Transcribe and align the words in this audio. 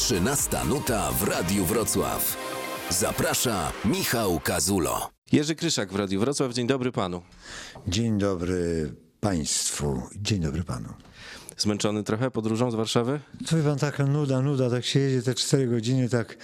13 0.00 0.64
nuta 0.68 1.12
w 1.12 1.22
Radiu 1.22 1.64
Wrocław. 1.64 2.36
Zaprasza 2.90 3.72
Michał 3.84 4.40
Kazulo. 4.40 5.10
Jerzy 5.32 5.54
Kryszak 5.54 5.92
w 5.92 5.96
Radiu 5.96 6.20
Wrocław. 6.20 6.52
Dzień 6.52 6.66
dobry 6.66 6.92
panu. 6.92 7.22
Dzień 7.88 8.18
dobry 8.18 8.92
Państwu. 9.20 10.02
Dzień 10.16 10.40
dobry 10.40 10.64
Panu. 10.64 10.88
Zmęczony 11.60 12.04
trochę 12.04 12.30
podróżą 12.30 12.70
z 12.70 12.74
Warszawy? 12.74 13.20
Co 13.46 13.56
wie 13.56 13.62
pan, 13.62 13.78
taka 13.78 14.06
nuda, 14.06 14.40
nuda, 14.40 14.70
tak 14.70 14.84
się 14.84 15.00
jedzie 15.00 15.22
te 15.22 15.34
cztery 15.34 15.66
godziny, 15.66 16.08
tak, 16.08 16.36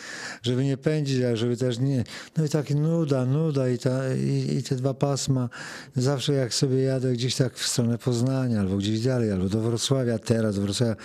żeby 0.42 0.64
nie 0.64 0.76
pędzić, 0.76 1.22
ale 1.22 1.36
żeby 1.36 1.56
też 1.56 1.78
nie... 1.78 2.04
No 2.36 2.44
i 2.44 2.48
tak 2.48 2.70
nuda, 2.70 3.24
nuda 3.24 3.68
i, 3.68 3.78
ta, 3.78 4.14
i, 4.14 4.56
i 4.56 4.62
te 4.62 4.76
dwa 4.76 4.94
pasma. 4.94 5.48
Zawsze 5.94 6.32
jak 6.32 6.54
sobie 6.54 6.82
jadę 6.82 7.12
gdzieś 7.12 7.36
tak 7.36 7.54
w 7.54 7.66
stronę 7.66 7.98
Poznania, 7.98 8.60
albo 8.60 8.76
gdzieś 8.76 9.00
dalej, 9.00 9.32
albo 9.32 9.48
do 9.48 9.60
Wrocławia, 9.60 10.18
teraz 10.18 10.56
do 10.56 10.62
Wrocławia, 10.62 10.96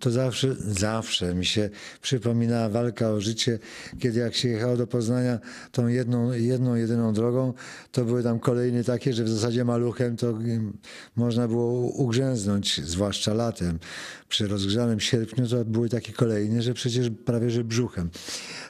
to 0.00 0.10
zawsze, 0.10 0.54
zawsze 0.58 1.34
mi 1.34 1.46
się 1.46 1.70
przypomina 2.02 2.68
walka 2.68 3.10
o 3.10 3.20
życie, 3.20 3.58
kiedy 3.98 4.20
jak 4.20 4.34
się 4.34 4.48
jechało 4.48 4.76
do 4.76 4.86
Poznania 4.86 5.38
tą 5.72 5.86
jedną, 5.86 6.32
jedną 6.32 6.74
jedyną 6.74 7.12
drogą, 7.12 7.54
to 7.92 8.04
były 8.04 8.22
tam 8.22 8.38
kolejne 8.38 8.84
takie, 8.84 9.12
że 9.12 9.24
w 9.24 9.28
zasadzie 9.28 9.64
maluchem 9.64 10.16
to 10.16 10.38
można 11.16 11.48
było 11.48 11.72
ugrzęznąć, 11.90 12.80
zwłaszcza 12.84 13.34
latem. 13.34 13.78
Przy 14.28 14.48
rozgrzanym 14.48 15.00
sierpniu 15.00 15.48
to 15.48 15.64
były 15.64 15.88
takie 15.88 16.12
kolejne, 16.12 16.62
że 16.62 16.74
przecież 16.74 17.10
prawie 17.24 17.50
że 17.50 17.64
brzuchem. 17.64 18.10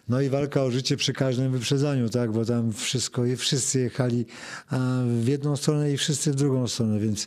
No 0.09 0.21
i 0.21 0.29
walka 0.29 0.63
o 0.63 0.71
życie 0.71 0.97
przy 0.97 1.13
każdym 1.13 1.53
wyprzedzaniu, 1.53 2.09
tak, 2.09 2.33
bo 2.33 2.45
tam 2.45 2.73
wszystko 2.73 3.23
wszyscy 3.37 3.81
jechali 3.81 4.27
w 5.23 5.29
jedną 5.29 5.57
stronę 5.57 5.93
i 5.93 5.97
wszyscy 5.97 6.33
w 6.33 6.35
drugą 6.35 6.69
stronę, 6.69 7.01
więc 7.01 7.27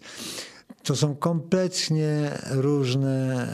to 0.83 0.95
są 0.95 1.15
kompletnie 1.15 2.31
różne, 2.51 3.47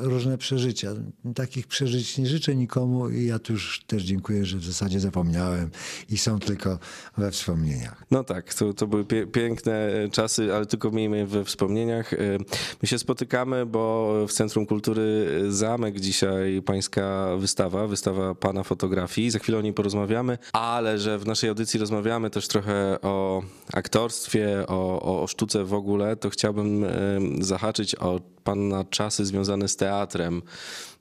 różne 0.00 0.38
przeżycia. 0.38 0.90
Takich 1.34 1.66
przeżyć 1.66 2.18
nie 2.18 2.26
życzę 2.26 2.54
nikomu 2.56 3.08
i 3.08 3.26
ja 3.26 3.38
tu 3.38 3.52
już 3.52 3.84
też 3.86 4.02
dziękuję, 4.02 4.44
że 4.44 4.58
w 4.58 4.64
zasadzie 4.64 5.00
zapomniałem 5.00 5.70
i 6.10 6.18
są 6.18 6.38
tylko 6.38 6.78
we 7.16 7.30
wspomnieniach. 7.30 8.04
No 8.10 8.24
tak, 8.24 8.54
to, 8.54 8.74
to 8.74 8.86
były 8.86 9.04
pie 9.04 9.26
piękne 9.26 9.90
czasy, 10.12 10.54
ale 10.54 10.66
tylko 10.66 10.90
miejmy 10.90 11.26
we 11.26 11.44
wspomnieniach. 11.44 12.12
Y, 12.12 12.38
My 12.82 12.88
się 12.88 12.98
spotykamy, 12.98 13.66
bo 13.66 14.12
w 14.28 14.32
Centrum 14.32 14.66
Kultury 14.66 15.40
Zamek 15.48 16.00
dzisiaj 16.00 16.62
pańska 16.62 17.36
wystawa, 17.36 17.86
wystawa 17.86 18.34
pana 18.34 18.62
fotografii. 18.62 19.30
Za 19.30 19.38
chwilę 19.38 19.58
o 19.58 19.60
niej 19.60 19.72
porozmawiamy, 19.72 20.38
ale 20.52 20.98
że 20.98 21.18
w 21.18 21.26
naszej 21.26 21.48
audycji 21.48 21.80
rozmawiamy 21.80 22.30
też 22.30 22.48
trochę 22.48 23.00
o 23.02 23.42
aktorstwie, 23.72 24.64
o, 24.66 25.02
o, 25.02 25.22
o 25.22 25.26
sztuce 25.26 25.64
w 25.64 25.74
ogóle, 25.74 26.16
to 26.16 26.30
chciałbym 26.30 26.43
y, 26.50 27.44
zahaczyć 27.44 27.94
o 27.94 28.20
pana 28.44 28.84
czasy 28.84 29.26
związane 29.26 29.68
z 29.68 29.76
teatrem, 29.76 30.42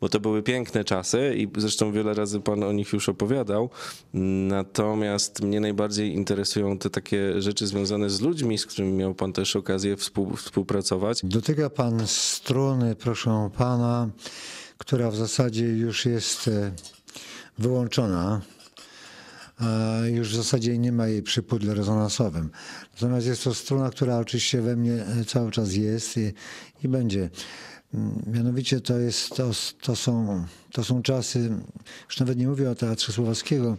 bo 0.01 0.09
to 0.09 0.19
były 0.19 0.43
piękne 0.43 0.83
czasy 0.83 1.35
i 1.37 1.47
zresztą 1.57 1.91
wiele 1.91 2.13
razy 2.13 2.39
pan 2.39 2.63
o 2.63 2.71
nich 2.71 2.93
już 2.93 3.09
opowiadał. 3.09 3.69
Natomiast 4.47 5.41
mnie 5.41 5.59
najbardziej 5.59 6.13
interesują 6.13 6.77
te 6.77 6.89
takie 6.89 7.41
rzeczy 7.41 7.67
związane 7.67 8.09
z 8.09 8.21
ludźmi, 8.21 8.57
z 8.57 8.65
którymi 8.65 8.93
miał 8.93 9.13
pan 9.13 9.33
też 9.33 9.55
okazję 9.55 9.97
współ, 9.97 10.35
współpracować. 10.35 11.19
Dotyka 11.23 11.69
pan 11.69 12.07
struny, 12.07 12.95
proszę 12.95 13.49
pana, 13.57 14.09
która 14.77 15.11
w 15.11 15.15
zasadzie 15.15 15.65
już 15.65 16.05
jest 16.05 16.47
e, 16.47 16.71
wyłączona. 17.57 18.41
A 19.57 20.07
Już 20.07 20.29
w 20.29 20.35
zasadzie 20.35 20.77
nie 20.77 20.91
ma 20.91 21.07
jej 21.07 21.23
przy 21.23 21.43
pudle 21.43 21.73
rezonansowym. 21.73 22.49
Natomiast 22.93 23.27
jest 23.27 23.43
to 23.43 23.53
struna, 23.53 23.89
która 23.89 24.17
oczywiście 24.17 24.61
we 24.61 24.75
mnie 24.75 24.93
e, 24.93 25.25
cały 25.25 25.51
czas 25.51 25.73
jest 25.73 26.17
i, 26.17 26.33
i 26.83 26.87
będzie. 26.87 27.29
Mm, 27.93 28.23
Mianowicie 28.27 28.81
to, 28.81 28.99
jest, 28.99 29.29
to, 29.29 29.51
to, 29.81 29.95
są, 29.95 30.43
to 30.71 30.83
są 30.83 31.01
czasy, 31.01 31.49
już 32.05 32.19
nawet 32.19 32.37
nie 32.37 32.47
mówię 32.47 32.69
o 32.71 32.75
Teatrze 32.75 33.13
Słowackiego, 33.13 33.77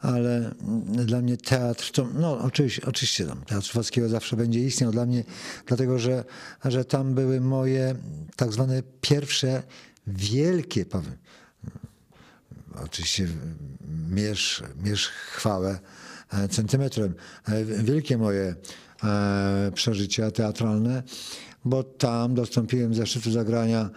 ale 0.00 0.36
mm, 0.36 1.06
dla 1.06 1.20
mnie 1.20 1.36
teatr, 1.36 1.90
to, 1.92 2.08
no 2.14 2.38
oczywiście, 2.38 2.82
oczywiście 2.86 3.26
tam 3.26 3.42
Teatr 3.42 3.66
Słowackiego 3.66 4.08
zawsze 4.08 4.36
będzie 4.36 4.60
istniał 4.60 4.92
dla 4.92 5.06
mnie, 5.06 5.24
dlatego 5.66 5.98
że, 5.98 6.24
że 6.64 6.84
tam 6.84 7.14
były 7.14 7.40
moje 7.40 7.94
tak 8.36 8.52
zwane 8.52 8.82
pierwsze 9.00 9.62
wielkie, 10.06 10.86
powiem, 10.86 11.16
oczywiście 12.84 13.28
mierz, 14.10 14.62
mierz 14.84 15.08
chwałę 15.08 15.78
e, 16.32 16.48
centymetrem. 16.48 17.14
E, 17.48 17.64
Wielkie 17.64 18.18
moje 18.18 18.54
e, 19.04 19.72
przeżycia 19.74 20.30
teatralne, 20.30 21.02
bo 21.64 21.82
tam 21.82 22.34
dostąpiłem 22.34 22.94
zaszczytu 22.94 23.30
zagrania 23.30 23.90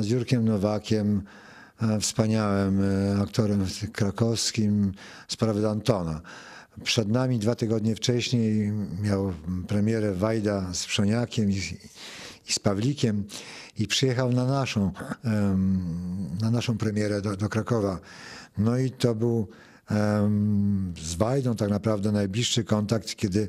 z 0.00 0.08
Jurkiem 0.08 0.44
Nowakiem, 0.44 1.22
wspaniałym 2.00 2.82
aktorem 3.22 3.66
krakowskim, 3.92 4.92
sprawy 5.28 5.62
Dantona. 5.62 6.20
Przed 6.84 7.08
nami 7.08 7.38
dwa 7.38 7.54
tygodnie 7.54 7.96
wcześniej 7.96 8.72
miał 9.02 9.32
premierę 9.68 10.14
Wajda 10.14 10.74
z 10.74 10.86
Przoniakiem 10.86 11.50
i, 11.50 11.62
i 12.48 12.52
z 12.52 12.58
Pawlikiem 12.58 13.24
i 13.78 13.86
przyjechał 13.86 14.32
na 14.32 14.44
naszą, 14.46 14.92
na 16.40 16.50
naszą 16.50 16.78
premierę 16.78 17.22
do, 17.22 17.36
do 17.36 17.48
Krakowa. 17.48 18.00
No 18.58 18.78
i 18.78 18.90
to 18.90 19.14
był 19.14 19.48
z 21.02 21.14
Wajdą 21.14 21.56
tak 21.56 21.70
naprawdę 21.70 22.12
najbliższy 22.12 22.64
kontakt, 22.64 23.14
kiedy, 23.14 23.48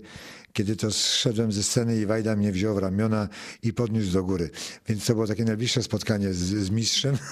kiedy 0.53 0.75
to 0.75 0.91
zszedłem 0.91 1.51
ze 1.51 1.63
sceny 1.63 1.97
i 1.97 2.05
Wajda 2.05 2.35
mnie 2.35 2.51
wziął 2.51 2.75
w 2.75 2.77
ramiona 2.77 3.29
i 3.63 3.73
podniósł 3.73 4.11
do 4.11 4.23
góry. 4.23 4.49
Więc 4.87 5.05
to 5.05 5.13
było 5.13 5.27
takie 5.27 5.45
najbliższe 5.45 5.83
spotkanie 5.83 6.33
z, 6.33 6.37
z 6.37 6.69
mistrzem. 6.69 7.17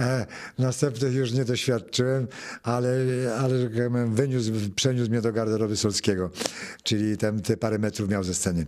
E, 0.00 0.26
Następnych 0.58 1.14
już 1.14 1.32
nie 1.32 1.44
doświadczyłem, 1.44 2.26
ale, 2.62 2.88
ale 3.38 3.68
tak 3.68 3.90
wyniósł, 4.10 4.52
przeniósł 4.76 5.10
mnie 5.10 5.20
do 5.20 5.32
garderoby 5.32 5.76
Solskiego, 5.76 6.30
czyli 6.82 7.16
tam 7.16 7.40
te 7.40 7.56
parę 7.56 7.78
metrów 7.78 8.10
miał 8.10 8.24
ze 8.24 8.34
sceny. 8.34 8.66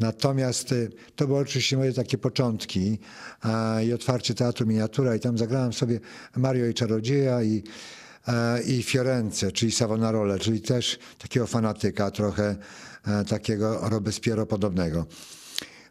Natomiast 0.00 0.72
y, 0.72 0.90
to 1.16 1.26
były 1.26 1.38
oczywiście 1.38 1.76
moje 1.76 1.92
takie 1.92 2.18
początki 2.18 2.98
a, 3.40 3.80
i 3.82 3.92
otwarcie 3.92 4.34
teatru 4.34 4.66
miniatura 4.66 5.14
i 5.14 5.20
tam 5.20 5.38
zagrałem 5.38 5.72
sobie 5.72 6.00
Mario 6.36 6.66
i 6.66 6.74
Czarodzieja 6.74 7.42
i 7.42 7.56
e, 7.56 7.62
i 8.66 8.82
Fiorence, 8.82 9.52
czyli 9.52 9.72
Savonarole, 9.72 10.38
czyli 10.38 10.60
też 10.60 10.98
takiego 11.18 11.46
fanatyka, 11.46 12.10
trochę 12.10 12.56
e, 13.06 13.24
takiego 13.24 13.88
Robespiero 13.88 14.46
podobnego. 14.46 15.06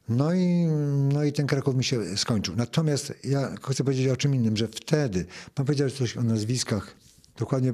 No 0.09 0.33
i, 0.33 0.65
no 1.13 1.23
i 1.23 1.33
ten 1.33 1.47
Kraków 1.47 1.75
mi 1.75 1.83
się 1.83 2.17
skończył. 2.17 2.55
Natomiast 2.55 3.13
ja 3.23 3.55
chcę 3.71 3.83
powiedzieć 3.83 4.07
o 4.07 4.17
czym 4.17 4.35
innym, 4.35 4.57
że 4.57 4.67
wtedy, 4.67 5.25
pan 5.55 5.65
powiedział 5.65 5.89
coś 5.89 6.17
o 6.17 6.23
nazwiskach, 6.23 6.95
dokładnie 7.37 7.73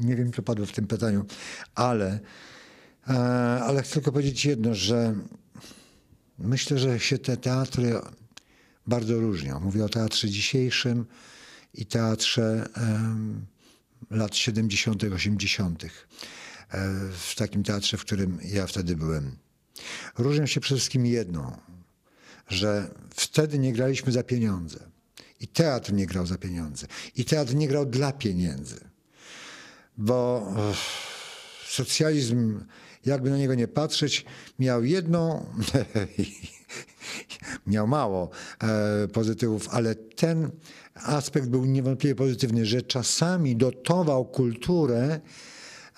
nie 0.00 0.16
wiem, 0.16 0.32
co 0.32 0.42
padło 0.42 0.66
w 0.66 0.72
tym 0.72 0.86
pytaniu, 0.86 1.24
ale, 1.74 2.20
e, 3.08 3.12
ale 3.64 3.82
chcę 3.82 3.94
tylko 3.94 4.12
powiedzieć 4.12 4.44
jedno, 4.44 4.74
że 4.74 5.14
myślę, 6.38 6.78
że 6.78 7.00
się 7.00 7.18
te 7.18 7.36
teatry 7.36 8.00
bardzo 8.86 9.20
różnią. 9.20 9.60
Mówię 9.60 9.84
o 9.84 9.88
teatrze 9.88 10.30
dzisiejszym 10.30 11.06
i 11.74 11.86
teatrze 11.86 12.68
em, 12.76 13.46
lat 14.10 14.36
70., 14.36 15.04
80., 15.04 15.84
e, 15.84 15.88
w 17.18 17.34
takim 17.36 17.62
teatrze, 17.62 17.96
w 17.96 18.00
którym 18.00 18.38
ja 18.44 18.66
wtedy 18.66 18.96
byłem. 18.96 19.36
Różnią 20.18 20.46
się 20.46 20.60
przede 20.60 20.78
wszystkim 20.78 21.06
jedną, 21.06 21.56
że 22.48 22.94
wtedy 23.10 23.58
nie 23.58 23.72
graliśmy 23.72 24.12
za 24.12 24.22
pieniądze. 24.22 24.78
I 25.40 25.48
teatr 25.48 25.92
nie 25.92 26.06
grał 26.06 26.26
za 26.26 26.38
pieniądze. 26.38 26.86
I 27.16 27.24
teatr 27.24 27.54
nie 27.54 27.68
grał 27.68 27.86
dla 27.86 28.12
pieniędzy. 28.12 28.80
Bo 29.96 30.52
socjalizm, 31.68 32.64
jakby 33.06 33.30
na 33.30 33.36
niego 33.36 33.54
nie 33.54 33.68
patrzeć, 33.68 34.24
miał 34.58 34.84
jedną, 34.84 35.46
miał 37.66 37.86
mało 37.86 38.30
e, 38.62 39.08
pozytywów, 39.08 39.68
ale 39.70 39.94
ten 39.94 40.50
aspekt 40.94 41.48
był 41.48 41.64
niewątpliwie 41.64 42.14
pozytywny, 42.14 42.66
że 42.66 42.82
czasami 42.82 43.56
dotował 43.56 44.24
kulturę, 44.24 45.20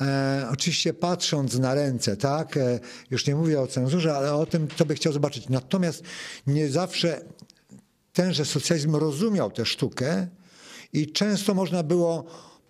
E, 0.00 0.46
oczywiście 0.52 0.94
patrząc 0.94 1.58
na 1.58 1.74
ręce, 1.74 2.16
tak, 2.16 2.56
e, 2.56 2.80
już 3.10 3.26
nie 3.26 3.36
mówię 3.36 3.60
o 3.60 3.66
cenzurze, 3.66 4.16
ale 4.16 4.34
o 4.34 4.46
tym, 4.46 4.68
co 4.78 4.86
by 4.86 4.94
chciał 4.94 5.12
zobaczyć. 5.12 5.48
Natomiast 5.48 6.02
nie 6.46 6.68
zawsze 6.68 7.20
tenże 8.12 8.44
socjalizm 8.44 8.96
rozumiał 8.96 9.50
tę 9.50 9.66
sztukę 9.66 10.26
i 10.92 11.12
często 11.12 11.54
można 11.54 11.82
było 11.82 12.24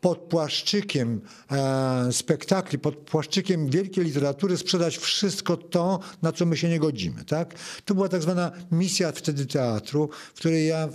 pod 0.07 0.19
płaszczykiem 0.19 1.21
e, 1.51 2.13
spektakli, 2.13 2.79
pod 2.79 2.97
płaszczykiem 2.97 3.71
wielkiej 3.71 4.05
literatury 4.05 4.57
sprzedać 4.57 4.99
wszystko 4.99 5.57
to, 5.57 6.01
na 6.23 6.33
co 6.33 6.47
my 6.47 6.57
się 6.57 6.69
nie 6.69 6.79
godzimy. 6.79 7.25
Tak? 7.25 7.55
To 7.85 7.95
była 7.95 8.09
tak 8.09 8.23
zwana 8.23 8.53
misja 8.73 9.13
wtedy 9.13 9.47
teatru, 9.47 10.11
w 10.35 10.39
której 10.39 10.67
ja 10.67 10.89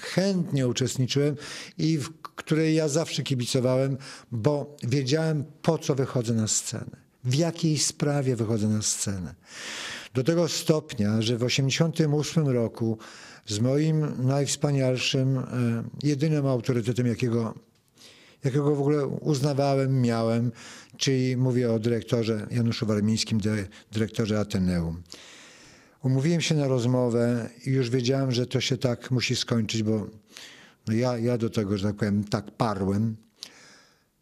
chętnie 0.00 0.68
uczestniczyłem 0.68 1.36
i 1.78 1.98
w 1.98 2.10
której 2.20 2.74
ja 2.74 2.88
zawsze 2.88 3.22
kibicowałem, 3.22 3.96
bo 4.32 4.76
wiedziałem 4.82 5.44
po 5.62 5.78
co 5.78 5.94
wychodzę 5.94 6.34
na 6.34 6.48
scenę, 6.48 6.96
w 7.24 7.34
jakiej 7.34 7.78
sprawie 7.78 8.36
wychodzę 8.36 8.68
na 8.68 8.82
scenę. 8.82 9.34
Do 10.14 10.24
tego 10.24 10.48
stopnia, 10.48 11.22
że 11.22 11.36
w 11.36 11.46
1988 11.46 12.48
roku 12.48 12.98
z 13.46 13.60
moim 13.60 14.26
najwspanialszym, 14.26 15.38
e, 15.38 15.44
jedynym 16.02 16.46
autorytetem, 16.46 17.06
jakiego, 17.06 17.54
jakiego 18.44 18.74
w 18.76 18.80
ogóle 18.80 19.06
uznawałem, 19.06 20.00
miałem, 20.00 20.52
czyli 20.96 21.36
mówię 21.36 21.72
o 21.72 21.78
dyrektorze 21.78 22.46
Januszu 22.50 22.86
Warmińskim, 22.86 23.40
dy- 23.40 23.68
dyrektorze 23.92 24.40
Ateneum. 24.40 25.02
Umówiłem 26.02 26.40
się 26.40 26.54
na 26.54 26.68
rozmowę 26.68 27.50
i 27.66 27.70
już 27.70 27.90
wiedziałem, 27.90 28.32
że 28.32 28.46
to 28.46 28.60
się 28.60 28.76
tak 28.76 29.10
musi 29.10 29.36
skończyć, 29.36 29.82
bo 29.82 30.06
no 30.86 30.94
ja, 30.94 31.18
ja 31.18 31.38
do 31.38 31.50
tego, 31.50 31.78
że 31.78 31.86
tak 31.88 31.96
powiem, 31.96 32.24
tak 32.24 32.50
parłem, 32.50 33.16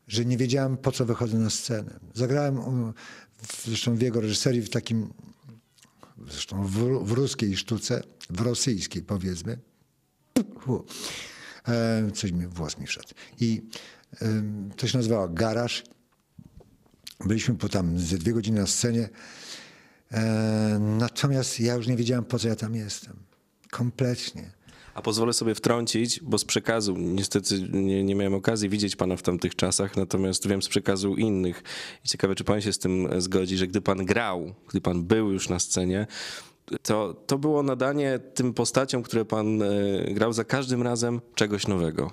że 0.09 0.25
nie 0.25 0.37
wiedziałem, 0.37 0.77
po 0.77 0.93
co 0.93 1.05
wychodzę 1.05 1.39
na 1.39 1.51
scenę. 1.51 2.01
Zagrałem 2.15 2.59
u- 2.59 2.93
w, 3.43 3.65
zresztą 3.65 3.97
w 3.97 4.03
jego 4.03 4.21
reżyserii 4.21 4.63
w 4.63 4.71
takim, 4.71 5.13
zresztą 6.29 6.65
w, 6.67 6.71
w 7.05 7.13
ruskiej 7.13 7.57
sztuce, 7.57 8.03
w 8.31 8.41
rosyjskiej 8.41 9.03
powiedzmy. 9.03 9.59
E, 11.69 12.11
coś 12.15 12.33
mi, 12.33 12.47
włos 12.47 12.79
mi 12.79 12.87
wszedł. 12.87 13.09
I 13.41 13.63
to 14.77 14.89
się 14.89 14.99
nazywało 14.99 15.29
Garaż. 15.29 15.85
Byliśmy 17.25 17.55
po 17.55 17.69
tam 17.69 17.99
ze 17.99 18.19
dwie 18.19 18.33
godziny 18.33 18.61
na 18.61 18.67
scenie. 18.67 19.09
E, 20.13 20.79
natomiast 20.99 21.61
ja 21.61 21.75
już 21.75 21.87
nie 21.87 21.97
wiedziałem, 21.97 22.25
po 22.25 22.39
co 22.39 22.49
ja 22.49 22.57
tam 22.57 22.75
jestem. 22.75 23.17
Kompletnie. 23.71 24.51
A 24.95 25.03
pozwolę 25.03 25.33
sobie 25.33 25.55
wtrącić, 25.55 26.21
bo 26.21 26.39
z 26.39 26.45
przekazu, 26.45 26.97
niestety 26.99 27.69
nie, 27.73 28.05
nie 28.05 28.15
miałem 28.15 28.35
okazji 28.35 28.69
widzieć 28.69 28.97
pana 28.97 29.17
w 29.17 29.23
tamtych 29.23 29.57
czasach, 29.57 29.97
natomiast 29.97 30.49
wiem 30.49 30.63
z 30.63 30.69
przekazu 30.69 31.15
innych 31.15 31.63
i 32.05 32.09
ciekawe, 32.09 32.35
czy 32.35 32.45
pan 32.45 32.61
się 32.61 32.73
z 32.73 32.79
tym 32.79 33.09
zgodzi, 33.19 33.57
że 33.57 33.67
gdy 33.67 33.81
pan 33.81 34.05
grał, 34.05 34.55
gdy 34.69 34.81
pan 34.81 35.05
był 35.05 35.33
już 35.33 35.49
na 35.49 35.59
scenie, 35.59 36.07
to, 36.83 37.15
to 37.27 37.39
było 37.39 37.63
nadanie 37.63 38.19
tym 38.35 38.55
postaciom, 38.55 39.03
które 39.03 39.25
pan 39.25 39.63
e, 39.63 39.67
grał 40.15 40.33
za 40.33 40.45
każdym 40.45 40.83
razem 40.83 41.21
czegoś 41.35 41.67
nowego. 41.67 42.11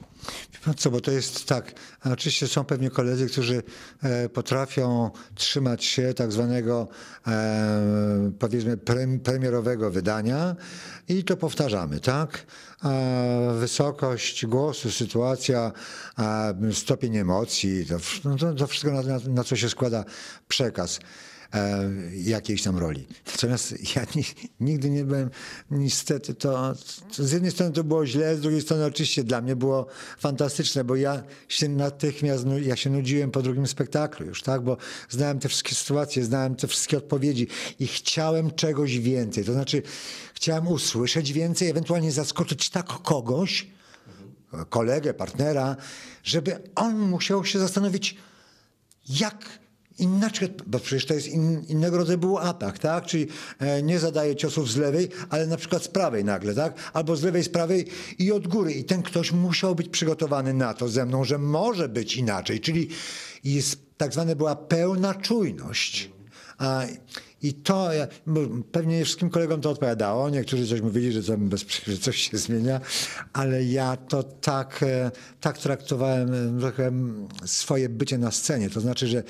Pan 0.65 0.74
co, 0.74 0.92
bo 0.92 1.01
to 1.01 1.12
jest 1.12 1.45
tak. 1.45 1.74
Oczywiście 2.13 2.48
są 2.48 2.63
pewnie 2.63 2.89
koledzy, 2.89 3.27
którzy 3.27 3.63
e, 4.03 4.30
potrafią 4.30 5.12
trzymać 5.36 5.86
się 5.86 6.13
tak 6.13 6.31
zwanego 6.31 6.88
e, 7.27 8.31
powiedzmy 8.39 8.77
prem, 8.77 9.19
premierowego 9.19 9.92
wydania 9.92 10.56
i 11.07 11.24
to 11.24 11.38
powtarzamy, 11.38 12.00
tak? 12.00 12.45
Wysokość 13.59 14.45
głosu, 14.45 14.92
sytuacja, 14.92 15.71
stopień 16.74 17.18
emocji, 17.18 17.86
to, 17.86 17.95
no, 18.30 18.38
to, 18.38 18.53
to 18.53 18.68
wszystko 18.68 18.92
na, 18.92 19.19
na 19.30 19.44
co 19.44 19.56
się 19.56 19.69
składa 19.69 20.06
przekaz 20.48 21.00
e, 21.53 21.89
jakiejś 22.15 22.63
tam 22.63 22.77
roli. 22.77 23.07
Natomiast 23.25 23.95
ja 23.95 24.06
ni, 24.15 24.24
nigdy 24.59 24.89
nie 24.89 25.03
byłem, 25.03 25.30
niestety 25.71 26.33
to, 26.33 26.74
to 27.18 27.24
z 27.24 27.31
jednej 27.31 27.51
strony 27.51 27.71
to 27.71 27.83
było 27.83 28.06
źle, 28.06 28.36
z 28.36 28.42
drugiej 28.42 28.62
strony 28.62 28.86
oczywiście 28.86 29.24
dla 29.24 29.42
mnie 29.42 29.56
było 29.56 29.88
fantastyczne, 30.19 30.83
bo 30.83 30.95
ja 30.95 31.24
się 31.48 31.69
natychmiast, 31.69 32.45
ja 32.62 32.75
się 32.75 32.89
nudziłem 32.89 33.31
po 33.31 33.42
drugim 33.42 33.68
spektaklu 33.68 34.25
już, 34.25 34.44
tak, 34.44 34.62
bo 34.62 34.77
znałem 35.09 35.39
te 35.39 35.50
wszystkie 35.50 35.75
sytuacje, 35.75 36.24
znałem 36.24 36.56
te 36.56 36.68
wszystkie 36.68 36.98
odpowiedzi 36.98 37.48
i 37.80 37.88
chciałem 37.88 38.51
czegoś 38.51 39.00
więcej, 39.00 39.45
to 39.45 39.53
znaczy 39.53 39.81
chciałem 40.33 40.68
usłyszeć 40.68 41.33
więcej, 41.33 41.69
ewentualnie 41.69 42.12
zaskoczyć 42.12 42.69
tak 42.69 42.86
kogoś, 42.86 43.68
kolegę, 44.69 45.13
partnera, 45.13 45.75
żeby 46.24 46.59
on 46.75 47.00
musiał 47.00 47.45
się 47.45 47.59
zastanowić, 47.59 48.18
jak 49.09 49.61
inaczej, 49.99 50.49
bo 50.67 50.79
przecież 50.79 51.05
to 51.05 51.13
jest 51.13 51.27
in, 51.27 51.65
innego 51.67 51.97
rodzaju 51.97 52.19
był 52.19 52.38
atak, 52.38 52.79
tak? 52.79 53.05
Czyli 53.05 53.27
e, 53.59 53.83
nie 53.83 53.99
zadaje 53.99 54.35
ciosów 54.35 54.71
z 54.71 54.77
lewej, 54.77 55.09
ale 55.29 55.47
na 55.47 55.57
przykład 55.57 55.83
z 55.83 55.88
prawej 55.88 56.23
nagle, 56.25 56.53
tak? 56.53 56.91
Albo 56.93 57.15
z 57.15 57.23
lewej, 57.23 57.43
z 57.43 57.49
prawej 57.49 57.85
i 58.19 58.31
od 58.31 58.47
góry. 58.47 58.73
I 58.73 58.83
ten 58.83 59.01
ktoś 59.01 59.31
musiał 59.31 59.75
być 59.75 59.89
przygotowany 59.89 60.53
na 60.53 60.73
to 60.73 60.89
ze 60.89 61.05
mną, 61.05 61.23
że 61.23 61.38
może 61.38 61.89
być 61.89 62.15
inaczej. 62.15 62.59
Czyli 62.59 62.89
jest, 63.43 63.79
tak 63.97 64.13
zwana 64.13 64.35
była 64.35 64.55
pełna 64.55 65.13
czujność. 65.13 66.11
A, 66.57 66.83
I 67.41 67.53
to 67.53 67.89
bo 68.27 68.41
pewnie 68.71 68.97
nie 68.97 69.05
wszystkim 69.05 69.29
kolegom 69.29 69.61
to 69.61 69.69
odpowiadało. 69.69 70.29
Niektórzy 70.29 70.67
coś 70.67 70.81
mówili, 70.81 71.11
że, 71.11 71.21
że 71.88 71.97
coś 71.97 72.17
się 72.17 72.38
zmienia, 72.38 72.81
ale 73.33 73.63
ja 73.63 73.97
to 73.97 74.23
tak, 74.23 74.83
e, 74.83 75.11
tak 75.39 75.57
traktowałem 75.57 76.33
e, 76.33 77.47
swoje 77.47 77.89
bycie 77.89 78.17
na 78.17 78.31
scenie. 78.31 78.69
To 78.69 78.81
znaczy, 78.81 79.07
że 79.07 79.23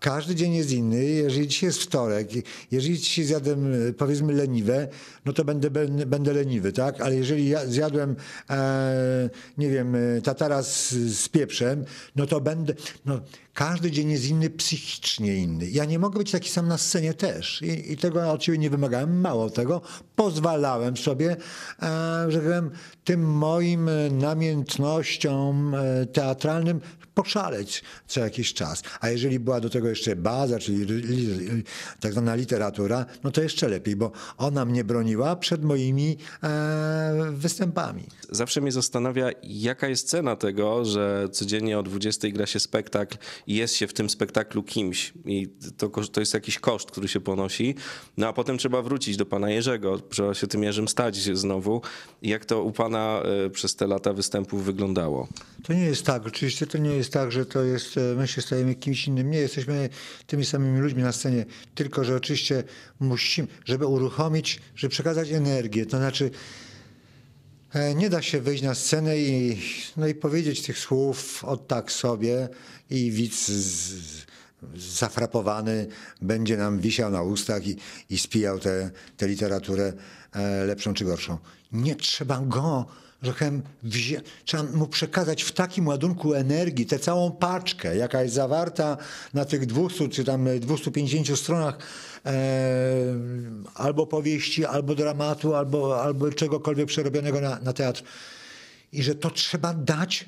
każdy 0.00 0.34
dzień 0.34 0.54
jest 0.54 0.70
inny. 0.70 1.04
Jeżeli 1.04 1.48
dzisiaj 1.48 1.66
jest 1.66 1.82
wtorek, 1.82 2.28
jeżeli 2.70 2.98
dzisiaj 2.98 3.24
zjadłem 3.24 3.74
powiedzmy 3.98 4.32
leniwe, 4.32 4.88
no 5.24 5.32
to 5.32 5.44
będę, 5.44 5.70
będę, 5.70 6.06
będę 6.06 6.32
leniwy, 6.32 6.72
tak? 6.72 7.00
Ale 7.00 7.16
jeżeli 7.16 7.48
ja 7.48 7.66
zjadłem, 7.66 8.16
e, 8.50 9.30
nie 9.58 9.70
wiem, 9.70 9.94
e, 9.94 10.22
tatara 10.22 10.62
z, 10.62 10.90
z 10.92 11.28
pieprzem, 11.28 11.84
no 12.16 12.26
to 12.26 12.40
będę, 12.40 12.74
no 13.06 13.20
każdy 13.58 13.90
dzień 13.90 14.10
jest 14.10 14.28
inny, 14.28 14.50
psychicznie 14.50 15.36
inny. 15.36 15.68
Ja 15.70 15.84
nie 15.84 15.98
mogę 15.98 16.18
być 16.18 16.30
taki 16.30 16.50
sam 16.50 16.68
na 16.68 16.78
scenie 16.78 17.14
też. 17.14 17.62
I, 17.62 17.92
i 17.92 17.96
tego 17.96 18.30
od 18.30 18.48
nie 18.48 18.70
wymagałem. 18.70 19.20
Mało 19.20 19.50
tego, 19.50 19.80
pozwalałem 20.16 20.96
sobie, 20.96 21.36
e, 21.82 22.26
że 22.28 22.38
tak 22.38 22.46
powiem, 22.46 22.70
tym 23.04 23.30
moim 23.30 23.88
e, 23.88 24.10
namiętnościom 24.10 25.74
e, 25.74 26.06
teatralnym 26.06 26.80
poszaleć 27.18 27.82
co 28.06 28.20
jakiś 28.20 28.54
czas. 28.54 28.82
A 29.00 29.08
jeżeli 29.08 29.40
była 29.40 29.60
do 29.60 29.70
tego 29.70 29.88
jeszcze 29.88 30.16
baza, 30.16 30.58
czyli 30.58 30.78
li, 30.78 31.02
li, 31.02 31.62
tak 32.00 32.12
zwana 32.12 32.34
literatura, 32.34 33.06
no 33.24 33.30
to 33.30 33.42
jeszcze 33.42 33.68
lepiej, 33.68 33.96
bo 33.96 34.12
ona 34.36 34.64
mnie 34.64 34.84
broniła 34.84 35.36
przed 35.36 35.64
moimi 35.64 36.16
e, 36.42 37.32
występami. 37.32 38.04
Zawsze 38.30 38.60
mnie 38.60 38.72
zastanawia, 38.72 39.30
jaka 39.42 39.88
jest 39.88 40.08
cena 40.08 40.36
tego, 40.36 40.84
że 40.84 41.28
codziennie 41.32 41.78
o 41.78 41.82
20 41.82 42.28
gra 42.28 42.46
się 42.46 42.60
spektakl 42.60 43.18
i 43.48 43.54
jest 43.54 43.76
się 43.76 43.86
w 43.86 43.92
tym 43.92 44.10
spektaklu 44.10 44.62
kimś. 44.62 45.12
I 45.24 45.48
to, 45.76 45.88
to 45.88 46.20
jest 46.20 46.34
jakiś 46.34 46.58
koszt, 46.58 46.90
który 46.90 47.08
się 47.08 47.20
ponosi. 47.20 47.74
No 48.16 48.28
a 48.28 48.32
potem 48.32 48.58
trzeba 48.58 48.82
wrócić 48.82 49.16
do 49.16 49.26
pana 49.26 49.50
Jerzego, 49.50 49.98
trzeba 49.98 50.34
się 50.34 50.46
tym 50.46 50.62
Jerzym 50.62 50.88
stać 50.88 51.16
znowu. 51.16 51.82
Jak 52.22 52.44
to 52.44 52.62
u 52.62 52.72
pana 52.72 53.22
e, 53.46 53.50
przez 53.50 53.76
te 53.76 53.86
lata 53.86 54.12
występów 54.12 54.64
wyglądało? 54.64 55.28
To 55.62 55.72
nie 55.72 55.84
jest 55.84 56.06
tak, 56.06 56.26
oczywiście 56.26 56.66
to 56.66 56.78
nie 56.78 56.90
jest 56.90 57.12
tak, 57.12 57.32
że 57.32 57.46
to 57.46 57.62
jest, 57.62 57.96
e, 57.96 58.00
my 58.00 58.28
się 58.28 58.42
stajemy 58.42 58.74
kimś 58.74 59.06
innym. 59.06 59.30
Nie, 59.30 59.38
jesteśmy 59.38 59.88
tymi 60.26 60.44
samymi 60.44 60.80
ludźmi 60.80 61.02
na 61.02 61.12
scenie, 61.12 61.46
tylko 61.74 62.04
że 62.04 62.16
oczywiście 62.16 62.64
musimy, 63.00 63.48
żeby 63.64 63.86
uruchomić, 63.86 64.60
żeby 64.76 64.90
przekazać 64.90 65.30
energię, 65.30 65.86
to 65.86 65.96
znaczy 65.96 66.30
nie 67.94 68.10
da 68.10 68.22
się 68.22 68.40
wyjść 68.40 68.62
na 68.62 68.74
scenę 68.74 69.18
i, 69.18 69.58
no 69.96 70.06
i 70.06 70.14
powiedzieć 70.14 70.62
tych 70.62 70.78
słów 70.78 71.44
od 71.44 71.66
tak 71.66 71.92
sobie 71.92 72.48
i 72.90 73.10
widz 73.10 73.48
z, 73.48 74.26
zafrapowany 74.76 75.86
będzie 76.22 76.56
nam 76.56 76.80
wisiał 76.80 77.10
na 77.10 77.22
ustach 77.22 77.66
i, 77.66 77.76
i 78.10 78.18
spijał 78.18 78.58
tę 78.58 78.90
tę 79.16 79.28
literaturę 79.28 79.92
e, 80.32 80.64
lepszą 80.64 80.94
czy 80.94 81.04
gorszą. 81.04 81.38
Nie 81.72 81.96
trzeba 81.96 82.40
go 82.40 82.86
że 83.22 83.32
powiem, 83.32 83.62
wzię- 83.82 84.20
trzeba 84.44 84.62
mu 84.62 84.86
przekazać 84.86 85.42
w 85.42 85.52
takim 85.52 85.86
ładunku 85.86 86.34
energii 86.34 86.86
tę 86.86 86.98
całą 86.98 87.30
paczkę, 87.30 87.96
jaka 87.96 88.22
jest 88.22 88.34
zawarta 88.34 88.96
na 89.34 89.44
tych 89.44 89.66
200 89.66 90.08
czy 90.08 90.24
tam 90.24 90.48
250 90.60 91.38
stronach 91.38 91.78
e, 92.26 92.32
albo 93.74 94.06
powieści, 94.06 94.64
albo 94.64 94.94
dramatu, 94.94 95.54
albo, 95.54 96.02
albo 96.02 96.32
czegokolwiek 96.32 96.86
przerobionego 96.88 97.40
na, 97.40 97.58
na 97.60 97.72
teatr. 97.72 98.02
I 98.92 99.02
że 99.02 99.14
to 99.14 99.30
trzeba 99.30 99.74
dać 99.74 100.26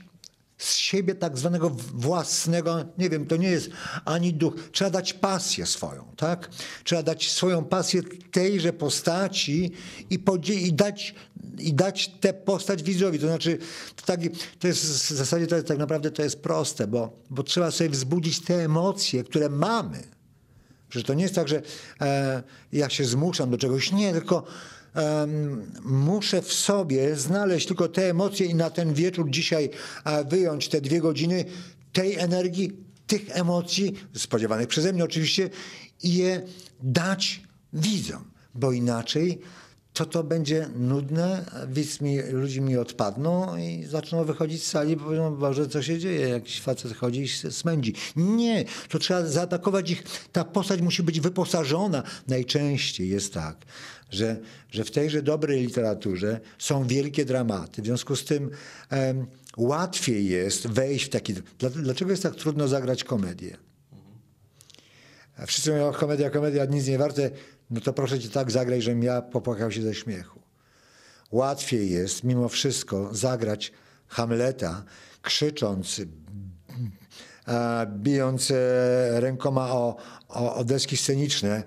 z 0.60 0.76
siebie 0.76 1.14
tak 1.14 1.38
zwanego 1.38 1.70
własnego, 1.94 2.84
nie 2.98 3.10
wiem, 3.10 3.26
to 3.26 3.36
nie 3.36 3.48
jest 3.48 3.70
ani 4.04 4.34
duch. 4.34 4.54
Trzeba 4.72 4.90
dać 4.90 5.12
pasję 5.12 5.66
swoją, 5.66 6.04
tak? 6.16 6.50
Trzeba 6.84 7.02
dać 7.02 7.30
swoją 7.30 7.64
pasję 7.64 8.02
tejże 8.32 8.72
postaci 8.72 9.72
i, 10.10 10.18
podzie- 10.18 10.54
i, 10.54 10.72
dać, 10.72 11.14
i 11.58 11.74
dać 11.74 12.08
tę 12.20 12.32
postać 12.32 12.82
widzowi. 12.82 13.18
To 13.18 13.26
znaczy, 13.26 13.58
to, 13.96 14.06
tak, 14.06 14.20
to 14.58 14.68
jest 14.68 14.84
w 14.84 15.10
zasadzie 15.10 15.46
to 15.46 15.54
jest, 15.54 15.68
tak 15.68 15.78
naprawdę 15.78 16.10
to 16.10 16.22
jest 16.22 16.42
proste, 16.42 16.86
bo, 16.86 17.16
bo 17.30 17.42
trzeba 17.42 17.70
sobie 17.70 17.90
wzbudzić 17.90 18.40
te 18.40 18.64
emocje, 18.64 19.24
które 19.24 19.48
mamy. 19.48 20.02
Że 20.90 21.02
to 21.02 21.14
nie 21.14 21.22
jest 21.22 21.34
tak, 21.34 21.48
że 21.48 21.62
e, 22.00 22.42
ja 22.72 22.88
się 22.88 23.04
zmuszam 23.04 23.50
do 23.50 23.58
czegoś. 23.58 23.92
Nie, 23.92 24.12
tylko 24.12 24.44
muszę 25.84 26.42
w 26.42 26.52
sobie 26.52 27.16
znaleźć 27.16 27.66
tylko 27.66 27.88
te 27.88 28.10
emocje 28.10 28.46
i 28.46 28.54
na 28.54 28.70
ten 28.70 28.94
wieczór 28.94 29.30
dzisiaj 29.30 29.70
wyjąć 30.28 30.68
te 30.68 30.80
dwie 30.80 31.00
godziny 31.00 31.44
tej 31.92 32.18
energii, 32.18 32.72
tych 33.06 33.36
emocji, 33.36 33.94
spodziewanych 34.16 34.68
przeze 34.68 34.92
mnie 34.92 35.04
oczywiście, 35.04 35.50
i 36.02 36.14
je 36.14 36.42
dać 36.82 37.42
widzom, 37.72 38.24
bo 38.54 38.72
inaczej 38.72 39.40
to 39.92 40.06
to 40.06 40.24
będzie 40.24 40.68
nudne, 40.76 41.44
widz 41.68 42.00
mi, 42.00 42.22
ludzie 42.22 42.60
mi 42.60 42.76
odpadną 42.76 43.56
i 43.56 43.84
zaczną 43.84 44.24
wychodzić 44.24 44.64
z 44.64 44.70
sali, 44.70 44.96
bo 44.96 45.04
powiedzą, 45.04 45.36
Boże, 45.36 45.68
co 45.68 45.82
się 45.82 45.98
dzieje, 45.98 46.28
jakiś 46.28 46.60
facet 46.60 46.96
chodzi 46.96 47.20
i 47.20 47.28
się 47.28 47.50
smędzi. 47.50 47.94
Nie, 48.16 48.64
to 48.88 48.98
trzeba 48.98 49.26
zaatakować 49.26 49.90
ich, 49.90 50.02
ta 50.32 50.44
postać 50.44 50.80
musi 50.80 51.02
być 51.02 51.20
wyposażona. 51.20 52.02
Najczęściej 52.28 53.08
jest 53.08 53.34
tak, 53.34 53.56
że, 54.10 54.36
że 54.70 54.84
w 54.84 54.90
tejże 54.90 55.22
dobrej 55.22 55.60
literaturze 55.60 56.40
są 56.58 56.86
wielkie 56.86 57.24
dramaty. 57.24 57.82
W 57.82 57.84
związku 57.84 58.16
z 58.16 58.24
tym 58.24 58.50
em, 58.90 59.26
łatwiej 59.56 60.28
jest 60.28 60.66
wejść 60.66 61.04
w 61.04 61.08
taki. 61.08 61.34
Dla- 61.34 61.70
Dlaczego 61.70 62.10
jest 62.10 62.22
tak 62.22 62.36
trudno 62.36 62.68
zagrać 62.68 63.04
komedię? 63.04 63.56
Wszyscy 65.46 65.70
mówią, 65.70 65.92
komedia, 65.92 66.30
komedia, 66.30 66.64
nic 66.64 66.86
nie 66.86 66.98
warte. 66.98 67.30
No 67.70 67.80
to 67.80 67.92
proszę 67.92 68.20
cię 68.20 68.28
tak 68.28 68.50
zagraj, 68.50 68.82
żebym 68.82 69.02
ja 69.02 69.22
popłakał 69.22 69.70
się 69.72 69.82
ze 69.82 69.94
śmiechu. 69.94 70.40
Łatwiej 71.32 71.90
jest 71.90 72.24
mimo 72.24 72.48
wszystko 72.48 73.14
zagrać 73.14 73.72
Hamleta, 74.08 74.84
krzycząc, 75.22 76.00
bijąc 77.86 78.50
e, 78.50 78.54
rękoma 79.20 79.72
o, 79.72 79.96
o, 80.28 80.54
o 80.54 80.64
deski 80.64 80.96
sceniczne, 80.96 81.62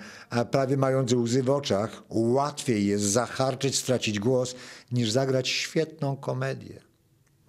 prawie 0.51 0.77
mając 0.77 1.13
łzy 1.13 1.43
w 1.43 1.49
oczach. 1.49 2.03
Łatwiej 2.09 2.85
jest 2.85 3.03
zaharczyć, 3.03 3.75
stracić 3.75 4.19
głos, 4.19 4.55
niż 4.91 5.11
zagrać 5.11 5.49
świetną 5.49 6.15
komedię. 6.15 6.81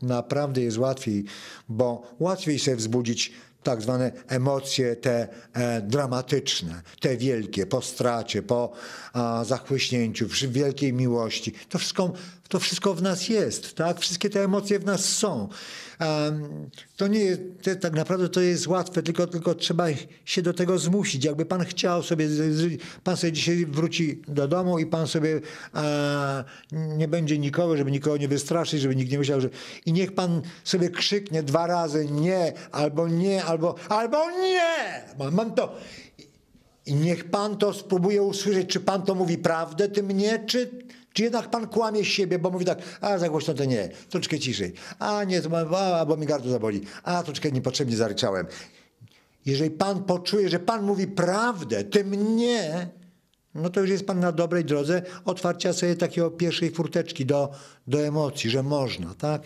Naprawdę 0.03 0.61
jest 0.61 0.79
łatwiej, 0.79 1.25
bo 1.69 2.03
łatwiej 2.21 2.59
sobie 2.59 2.77
wzbudzić 2.77 3.33
tak 3.65 3.83
zwane 3.83 4.13
emocje 4.29 4.97
te 4.97 5.29
e, 5.53 5.83
dramatyczne, 5.83 6.83
te 7.01 7.17
wielkie, 7.17 7.67
po 7.67 7.83
stracie, 7.83 8.43
po 8.43 8.73
a, 9.13 9.45
zachłyśnięciu, 9.45 10.29
przy 10.29 10.49
wielkiej 10.49 10.93
miłości. 10.93 11.53
To 11.69 11.79
wszystko, 11.79 12.13
to 12.55 12.61
wszystko 12.61 12.95
w 12.95 13.03
nas 13.03 13.29
jest, 13.29 13.75
tak? 13.75 14.01
Wszystkie 14.01 14.31
te 14.31 14.45
emocje 14.45 14.79
w 14.79 14.85
nas 14.85 15.05
są. 15.05 15.49
Em, 15.99 16.71
to 16.97 17.07
nie 17.07 17.21
jest, 17.21 17.41
to, 17.63 17.77
tak 17.77 17.93
naprawdę 17.93 18.29
to 18.29 18.41
jest 18.41 18.67
łatwe, 18.67 19.03
tylko, 19.03 19.27
tylko 19.27 19.55
trzeba 19.55 19.87
się 20.25 20.43
do 20.43 20.53
tego 20.53 20.79
zmusić. 20.79 21.25
Jakby 21.25 21.47
pan 21.47 21.65
chciał 21.65 22.03
sobie, 22.03 22.29
pan 23.05 23.17
sobie 23.17 23.33
dzisiaj 23.33 23.67
wróci 23.67 24.23
do 24.29 24.49
domu 24.49 24.79
i 24.79 24.87
pan 24.87 25.07
sobie 25.07 25.41
e, 25.75 26.45
nie 26.73 27.09
będzie 27.09 27.39
nikogo, 27.39 27.77
żeby 27.77 27.91
nikogo 27.91 28.17
nie 28.17 28.29
wystraszyć, 28.29 28.81
żeby 28.81 28.97
nikt 28.97 29.13
nie 29.13 29.19
myślał, 29.19 29.41
że 29.41 29.49
i 29.87 29.93
niech 29.93 30.13
pan 30.13 30.43
sobie 30.65 30.91
krzyknie 30.91 31.43
dwa 31.43 31.67
razy 31.67 32.09
nie, 32.11 32.53
albo 32.73 33.09
nie, 33.09 33.45
albo, 33.45 33.75
albo 33.89 34.31
nie! 34.31 35.05
Mam, 35.19 35.35
mam 35.35 35.55
to. 35.55 35.77
I 36.87 36.95
niech 36.95 37.31
pan 37.31 37.57
to 37.57 37.73
spróbuje 37.73 38.23
usłyszeć, 38.23 38.69
czy 38.69 38.81
pan 38.81 39.03
to 39.03 39.15
mówi 39.15 39.39
prawdę 39.39 39.89
tym 39.89 40.11
nie, 40.11 40.39
czy, 40.47 40.84
czy 41.15 41.23
jednak 41.23 41.51
pan 41.51 41.67
kłamie 41.67 42.05
siebie, 42.05 42.39
bo 42.39 42.51
mówi 42.51 42.65
tak, 42.65 42.79
a 43.01 43.19
za 43.19 43.29
głośno 43.29 43.55
to 43.55 43.65
nie, 43.65 43.89
troszeczkę 43.89 44.39
ciszej, 44.39 44.73
a 44.99 45.25
nie, 45.25 45.43
to 45.43 45.79
a, 45.79 45.99
albo 45.99 46.17
mi 46.17 46.27
gardło 46.27 46.51
zaboli, 46.51 46.81
a 47.03 47.23
troszeczkę 47.23 47.53
niepotrzebnie 47.53 47.97
zaryczałem. 47.97 48.47
Jeżeli 49.47 49.71
pan 49.71 50.05
poczuje, 50.05 50.49
że 50.49 50.59
pan 50.59 50.83
mówi 50.83 51.07
prawdę, 51.07 51.85
tym 51.85 52.37
nie, 52.37 52.89
no 53.55 53.71
to 53.71 53.81
już 53.81 53.91
jest 53.91 54.07
pan 54.07 54.21
na 54.21 54.33
dobrej 54.33 54.65
drodze 54.65 55.03
otwarcia 55.25 55.73
sobie 55.73 55.97
takiego 55.97 56.31
pierwszej 56.31 56.71
furteczki 56.71 57.27
do, 57.27 57.51
do 57.87 58.01
emocji, 58.01 58.51
że 58.51 58.63
można, 58.63 59.15
tak? 59.15 59.43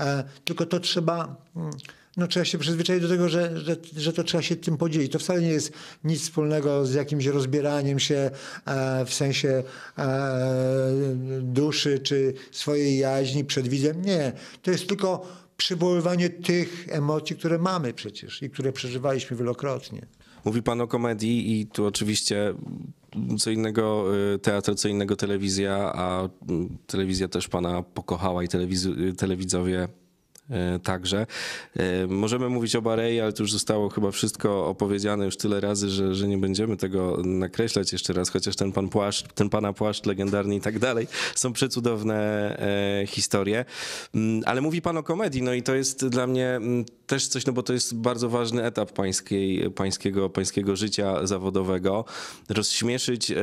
E, 0.00 0.24
tylko 0.44 0.66
to 0.66 0.80
trzeba, 0.80 1.36
mm, 1.56 1.70
no 2.16 2.26
trzeba 2.26 2.44
się 2.44 2.58
przyzwyczaić 2.58 3.02
do 3.02 3.08
tego, 3.08 3.28
że, 3.28 3.60
że, 3.60 3.76
że 3.96 4.12
to 4.12 4.24
trzeba 4.24 4.42
się 4.42 4.56
tym 4.56 4.76
podzielić. 4.76 5.12
To 5.12 5.18
wcale 5.18 5.40
nie 5.40 5.48
jest 5.48 5.72
nic 6.04 6.22
wspólnego 6.22 6.86
z 6.86 6.94
jakimś 6.94 7.26
rozbieraniem 7.26 7.98
się 7.98 8.30
e, 8.66 9.04
w 9.04 9.14
sensie 9.14 9.62
e, 9.98 10.82
duszy 11.40 11.98
czy 11.98 12.34
swojej 12.50 12.98
jaźni 12.98 13.44
przed 13.44 13.68
widzem. 13.68 14.02
Nie, 14.02 14.32
to 14.62 14.70
jest 14.70 14.88
tylko 14.88 15.26
przywoływanie 15.56 16.30
tych 16.30 16.86
emocji, 16.90 17.36
które 17.36 17.58
mamy 17.58 17.92
przecież 17.92 18.42
i 18.42 18.50
które 18.50 18.72
przeżywaliśmy 18.72 19.36
wielokrotnie. 19.36 20.06
Mówi 20.44 20.62
pan 20.62 20.80
o 20.80 20.86
komedii 20.86 21.60
i 21.60 21.66
tu 21.66 21.86
oczywiście 21.86 22.54
co 23.38 23.50
innego 23.50 24.14
y, 24.34 24.38
teatr, 24.38 24.74
co 24.74 24.88
innego 24.88 25.16
telewizja, 25.16 25.92
a 25.94 26.28
mm, 26.48 26.78
telewizja 26.86 27.28
też 27.28 27.48
pana 27.48 27.82
pokochała 27.82 28.42
i 28.44 28.48
telewiz- 28.48 29.00
y, 29.00 29.12
telewidzowie 29.12 29.88
także. 30.82 31.26
Y, 31.76 32.06
Możemy 32.08 32.48
mówić 32.48 32.76
o 32.76 32.82
Barei, 32.82 33.20
ale 33.20 33.32
to 33.32 33.42
już 33.42 33.52
zostało 33.52 33.88
chyba 33.88 34.10
wszystko 34.10 34.66
opowiedziane 34.66 35.24
już 35.24 35.36
tyle 35.36 35.60
razy, 35.60 35.90
że, 35.90 36.14
że 36.14 36.28
nie 36.28 36.38
będziemy 36.38 36.76
tego 36.76 37.22
nakreślać 37.24 37.92
jeszcze 37.92 38.12
raz, 38.12 38.30
chociaż 38.30 38.56
ten 38.56 38.72
pan 38.72 38.88
płaszcz, 38.88 39.32
ten 39.34 39.48
pana 39.48 39.72
płaszcz 39.72 40.06
legendarny 40.06 40.56
i 40.56 40.60
tak 40.60 40.78
dalej, 40.78 41.06
są 41.34 41.52
przecudowne 41.52 42.16
e, 43.02 43.06
historie. 43.06 43.64
Mm, 44.14 44.42
Ale 44.46 44.60
mówi 44.60 44.82
pan 44.82 44.96
o 44.96 45.02
komedii, 45.02 45.42
no 45.42 45.52
i 45.52 45.62
to 45.62 45.74
jest 45.74 46.06
dla 46.06 46.26
mnie 46.26 46.48
mm, 46.48 46.84
też 47.06 47.28
coś, 47.28 47.46
no 47.46 47.52
bo 47.52 47.62
to 47.62 47.72
jest 47.72 47.94
bardzo 47.94 48.28
ważny 48.28 48.64
etap 48.64 48.92
pańskiej, 48.92 49.70
pańskiego, 49.70 50.30
pańskiego 50.30 50.76
życia 50.76 51.26
zawodowego. 51.26 52.04
Rozśmieszyć, 52.48 53.30
e, 53.30 53.36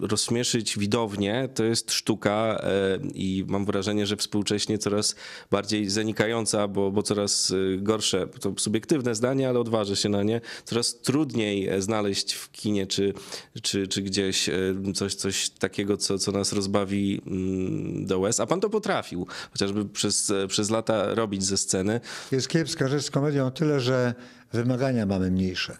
rozśmieszyć 0.00 0.78
widownię 0.78 1.48
to 1.54 1.64
jest 1.64 1.92
sztuka 1.92 2.60
e, 2.62 2.98
i 3.14 3.44
mam 3.48 3.64
wrażenie, 3.64 4.06
że 4.06 4.16
współcześnie 4.16 4.78
coraz 4.78 5.16
bardziej 5.50 5.90
zanikająca, 5.94 6.68
bo, 6.68 6.90
bo 6.90 7.02
coraz 7.02 7.50
e, 7.50 7.78
gorsze, 7.78 8.26
to 8.40 8.54
subiektywne 8.58 9.14
zdanie, 9.14 9.48
ale 9.48 9.60
odważę 9.60 9.96
się 9.96 10.08
na 10.08 10.22
nie, 10.22 10.40
coraz 10.64 11.00
trudniej 11.00 11.68
e, 11.68 11.82
znaleźć 11.82 12.32
w 12.32 12.52
kinie 12.52 12.86
czy, 12.86 13.14
czy, 13.62 13.88
czy 13.88 14.02
gdzieś 14.02 14.48
e, 14.48 14.54
coś, 14.94 15.14
coś 15.14 15.50
takiego, 15.50 15.96
co, 15.96 16.18
co 16.18 16.32
nas 16.32 16.52
rozbawi 16.52 17.22
mm, 17.26 18.06
do 18.06 18.18
łez. 18.18 18.40
A 18.40 18.46
pan 18.46 18.60
to 18.60 18.70
potrafił, 18.70 19.26
chociażby 19.52 19.84
przez, 19.84 20.30
e, 20.30 20.46
przez 20.48 20.70
lata 20.70 21.14
robić 21.14 21.44
ze 21.44 21.56
sceny. 21.56 22.00
Jest 22.32 22.48
kiepska 22.48 22.88
rzecz 22.88 23.04
z 23.04 23.10
komedią 23.10 23.50
tyle, 23.50 23.80
że 23.80 24.14
wymagania 24.52 25.06
mamy 25.06 25.30
mniejsze. 25.30 25.76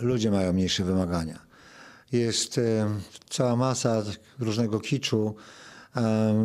Ludzie 0.00 0.30
mają 0.30 0.52
mniejsze 0.52 0.84
wymagania. 0.84 1.38
Jest 2.12 2.60
cała 3.30 3.56
masa 3.56 4.02
różnego 4.38 4.80
kiczu. 4.80 5.34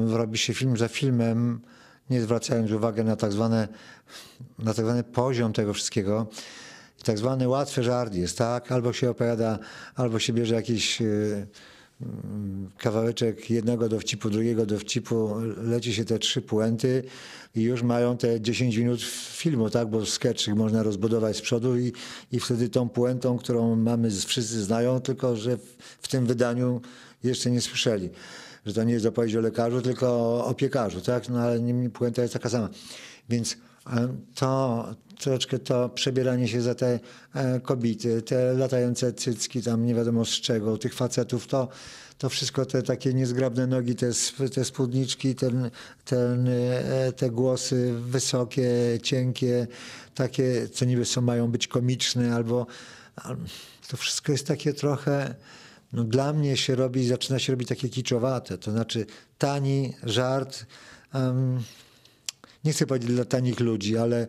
Robi 0.08 0.38
się 0.38 0.53
film 0.53 0.77
za 0.77 0.88
filmem, 0.88 1.62
nie 2.12 2.22
zwracając 2.22 2.72
uwagi 2.72 3.03
na 3.03 3.15
tak, 3.15 3.32
zwane, 3.32 3.68
na 4.60 4.74
tak 4.74 4.86
zwany 4.86 5.03
poziom 5.03 5.53
tego 5.53 5.74
wszystkiego. 5.74 6.27
I 7.00 7.03
tak 7.03 7.18
zwany 7.18 7.48
łatwy 7.48 7.84
żart 7.84 8.13
jest, 8.13 8.38
tak? 8.38 8.72
Albo 8.72 8.94
się 8.94 9.10
opowiada, 9.10 9.60
albo 9.96 10.20
się 10.20 10.34
bierze 10.34 10.56
jakiś 10.56 11.01
e, 11.01 11.06
mm, 12.01 12.70
kawałeczek 12.77 13.50
jednego 13.50 13.89
dowcipu, 13.89 14.30
drugiego 14.30 14.65
dowcipu, 14.65 15.36
leci 15.58 15.94
się 15.94 16.06
te 16.06 16.20
trzy 16.20 16.41
puenty 16.41 17.03
i 17.56 17.62
już 17.62 17.84
mają 17.84 18.18
te 18.18 18.41
10 18.41 18.77
minut 18.77 19.01
filmu, 19.32 19.70
tak? 19.70 19.88
Bo 19.88 20.06
sketch 20.06 20.48
można 20.48 20.84
rozbudować 20.84 21.38
z 21.38 21.41
przodu 21.41 21.77
i, 21.77 21.94
i 22.32 22.39
wtedy 22.39 22.70
tą 22.70 22.89
puentą, 22.89 23.38
którą 23.38 23.75
mamy, 23.75 24.12
wszyscy 24.12 24.63
znają, 24.63 25.00
tylko 25.00 25.36
że 25.36 25.58
w, 25.58 25.77
w 26.01 26.08
tym 26.08 26.25
wydaniu 26.25 26.82
jeszcze 27.24 27.51
nie 27.51 27.62
słyszeli. 27.62 28.10
Że 28.65 28.74
to 28.74 28.84
nie 28.84 28.94
jest 28.94 29.06
opowieść 29.06 29.36
o 29.36 29.41
lekarzu, 29.41 29.82
tylko 29.82 30.08
o, 30.08 30.46
o 30.46 30.53
piekarzu, 30.53 31.01
tak? 31.01 31.30
No 31.30 31.39
ale 31.39 31.60
niemniej 31.60 31.89
puenta 31.89 32.22
jest 32.22 32.34
taka 32.34 32.50
sama. 32.50 32.70
Więc 33.30 33.58
e, 33.88 34.15
to 34.36 34.86
troszeczkę 35.20 35.60
to 35.60 35.89
przebieranie 35.89 36.48
się 36.48 36.62
za 36.62 36.75
te 36.75 37.00
e, 37.34 37.60
kobiety, 37.60 38.22
te 38.22 38.53
latające 38.53 39.13
cycki 39.13 39.62
tam 39.62 39.86
nie 39.86 39.96
wiadomo 39.96 40.25
z 40.25 40.30
czego, 40.30 40.77
tych 40.77 40.94
facetów, 40.94 41.48
to, 41.48 41.68
to 42.18 42.30
wszystko 42.30 42.65
te 42.65 42.84
takie 42.84 43.13
niezgrabne 43.13 43.68
nogi, 43.68 43.96
te, 43.96 44.12
te 44.53 44.65
spódniczki, 44.65 45.36
ten, 45.36 45.70
ten, 46.06 46.48
e, 46.48 47.12
te 47.12 47.30
głosy 47.30 47.94
wysokie, 48.01 48.70
cienkie, 49.03 49.68
takie, 50.15 50.70
co 50.70 50.86
niby 50.86 51.06
są, 51.06 51.22
mają 51.22 51.51
być 51.51 51.68
komiczne, 51.68 52.36
albo 52.36 52.68
al- 53.15 53.38
to 53.88 53.98
wszystko 53.98 54.32
jest 54.32 54.48
takie 54.48 54.74
trochę, 54.74 55.36
no 55.93 56.03
dla 56.03 56.33
mnie 56.33 56.57
się 56.57 56.75
robi, 56.75 57.07
zaczyna 57.07 57.39
się 57.39 57.53
robić 57.53 57.69
takie 57.69 57.89
kiczowate, 57.89 58.57
to 58.57 58.71
znaczy 58.71 59.05
tani 59.38 59.93
żart, 60.03 60.65
em, 61.13 61.63
nie 62.63 62.74
chcę 62.74 62.86
powiedzieć 62.86 63.10
dla 63.10 63.25
tanich 63.25 63.60
ludzi, 63.60 63.98
ale, 63.98 64.27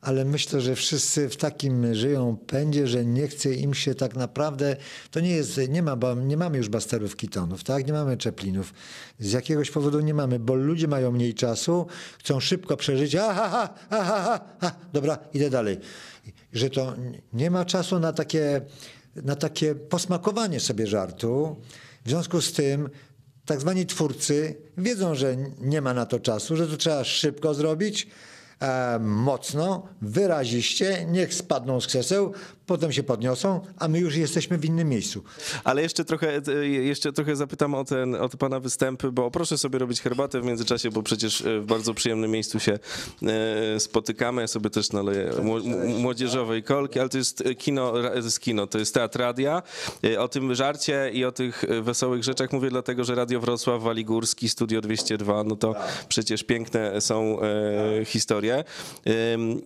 ale 0.00 0.24
myślę, 0.24 0.60
że 0.60 0.74
wszyscy 0.74 1.28
w 1.28 1.36
takim 1.36 1.94
żyją 1.94 2.36
pędzie, 2.46 2.86
że 2.86 3.04
nie 3.04 3.28
chce 3.28 3.54
im 3.54 3.74
się 3.74 3.94
tak 3.94 4.16
naprawdę, 4.16 4.76
to 5.10 5.20
nie 5.20 5.30
jest, 5.30 5.60
nie, 5.68 5.82
ma, 5.82 5.96
bo 5.96 6.14
nie 6.14 6.36
mamy 6.36 6.58
już 6.58 6.68
Basterów 6.68 7.16
Kitonów, 7.16 7.64
tak? 7.64 7.86
nie 7.86 7.92
mamy 7.92 8.16
Czeplinów. 8.16 8.74
Z 9.18 9.32
jakiegoś 9.32 9.70
powodu 9.70 10.00
nie 10.00 10.14
mamy, 10.14 10.38
bo 10.38 10.54
ludzie 10.54 10.88
mają 10.88 11.12
mniej 11.12 11.34
czasu, 11.34 11.86
chcą 12.18 12.40
szybko 12.40 12.76
przeżyć, 12.76 13.14
aha, 13.14 13.48
ha, 13.50 13.74
aha, 13.90 14.22
ha, 14.24 14.40
ha, 14.60 14.76
dobra, 14.92 15.18
idę 15.34 15.50
dalej. 15.50 15.78
Że 16.52 16.70
to 16.70 16.94
nie 17.32 17.50
ma 17.50 17.64
czasu 17.64 17.98
na 17.98 18.12
takie, 18.12 18.60
na 19.24 19.36
takie 19.36 19.74
posmakowanie 19.74 20.60
sobie 20.60 20.86
żartu. 20.86 21.56
W 22.04 22.08
związku 22.08 22.40
z 22.40 22.52
tym 22.52 22.90
tak 23.46 23.60
zwani 23.60 23.86
twórcy 23.86 24.56
wiedzą, 24.78 25.14
że 25.14 25.36
nie 25.60 25.80
ma 25.80 25.94
na 25.94 26.06
to 26.06 26.20
czasu, 26.20 26.56
że 26.56 26.66
to 26.66 26.76
trzeba 26.76 27.04
szybko 27.04 27.54
zrobić, 27.54 28.08
e, 28.60 28.98
mocno, 28.98 29.88
wyraziście, 30.02 31.06
niech 31.10 31.34
spadną 31.34 31.80
z 31.80 31.86
krzeseł, 31.86 32.32
potem 32.68 32.92
się 32.92 33.02
podniosą, 33.02 33.60
a 33.78 33.88
my 33.88 33.98
już 33.98 34.16
jesteśmy 34.16 34.58
w 34.58 34.64
innym 34.64 34.88
miejscu. 34.88 35.22
Ale 35.64 35.82
jeszcze 35.82 36.04
trochę, 36.04 36.40
e, 36.48 36.66
jeszcze 36.66 37.12
trochę 37.12 37.36
zapytam 37.36 37.74
o, 37.74 37.84
ten, 37.84 38.14
o 38.14 38.28
te 38.28 38.36
pana 38.36 38.60
występy, 38.60 39.12
bo 39.12 39.30
proszę 39.30 39.58
sobie 39.58 39.78
robić 39.78 40.00
herbatę 40.00 40.40
w 40.40 40.44
międzyczasie, 40.44 40.90
bo 40.90 41.02
przecież 41.02 41.40
e, 41.40 41.60
w 41.60 41.66
bardzo 41.66 41.94
przyjemnym 41.94 42.30
miejscu 42.30 42.60
się 42.60 42.78
e, 43.22 43.80
spotykamy. 43.80 44.42
Ja 44.42 44.48
sobie 44.48 44.70
też 44.70 44.92
naleję 44.92 45.30
młodzieżowej 45.98 46.62
kolki, 46.62 47.00
ale 47.00 47.08
to 47.08 47.18
jest 47.18 47.44
kino, 47.58 47.92
to 47.92 48.14
jest 48.14 48.40
kino, 48.40 48.66
to 48.66 48.78
jest 48.78 48.94
teatr 48.94 49.18
radia. 49.18 49.62
O 50.18 50.28
tym 50.28 50.54
żarcie 50.54 51.10
i 51.14 51.24
o 51.24 51.32
tych 51.32 51.64
wesołych 51.82 52.24
rzeczach 52.24 52.52
mówię 52.52 52.70
dlatego, 52.70 53.04
że 53.04 53.14
Radio 53.14 53.40
Wrocław, 53.40 53.82
Wali 53.82 54.04
Górski, 54.04 54.48
Studio 54.48 54.80
202, 54.80 55.44
no 55.44 55.56
to 55.56 55.74
przecież 56.08 56.42
piękne 56.42 57.00
są 57.00 57.38
historie. 58.04 58.64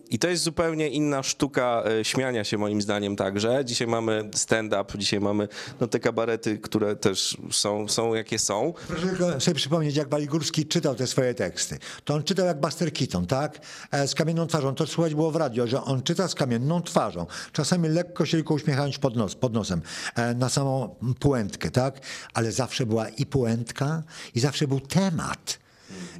I 0.09 0.19
to 0.19 0.27
jest 0.27 0.43
zupełnie 0.43 0.89
inna 0.89 1.23
sztuka 1.23 1.83
śmiania 2.03 2.43
się 2.43 2.57
moim 2.57 2.81
zdaniem 2.81 2.92
także. 3.17 3.65
Dzisiaj 3.65 3.87
mamy 3.87 4.29
stand-up, 4.35 4.97
dzisiaj 4.97 5.19
mamy 5.19 5.47
no, 5.79 5.87
te 5.87 5.99
kabarety, 5.99 6.57
które 6.57 6.95
też 6.95 7.37
są, 7.51 7.87
są 7.87 8.13
jakie 8.13 8.39
są. 8.39 8.73
Proszę 8.87 9.07
tylko 9.07 9.39
sobie 9.39 9.55
przypomnieć, 9.55 9.95
jak 9.95 10.09
Waligórski 10.09 10.65
czytał 10.65 10.95
te 10.95 11.07
swoje 11.07 11.33
teksty. 11.33 11.77
To 12.05 12.13
on 12.13 12.23
czytał 12.23 12.45
jak 12.45 12.59
Buster 12.61 12.93
Keaton, 12.93 13.27
tak? 13.27 13.59
E, 13.91 14.07
Z 14.07 14.15
kamienną 14.15 14.47
twarzą. 14.47 14.75
To 14.75 14.87
słuchać 14.87 15.15
było 15.15 15.31
w 15.31 15.35
radio, 15.35 15.67
że 15.67 15.83
on 15.83 16.03
czyta 16.03 16.27
z 16.27 16.35
kamienną 16.35 16.81
twarzą. 16.81 17.25
Czasami 17.51 17.89
lekko 17.89 18.25
się 18.25 18.37
tylko 18.37 18.53
uśmiechając 18.53 18.97
pod, 18.97 19.15
nos, 19.15 19.35
pod 19.35 19.53
nosem. 19.53 19.81
E, 20.15 20.33
Na 20.33 20.49
samą 20.49 20.95
puentkę, 21.19 21.71
tak? 21.71 21.99
Ale 22.33 22.51
zawsze 22.51 22.85
była 22.85 23.09
i 23.09 23.25
puentka, 23.25 24.03
i 24.35 24.39
zawsze 24.39 24.67
był 24.67 24.79
temat. 24.79 25.59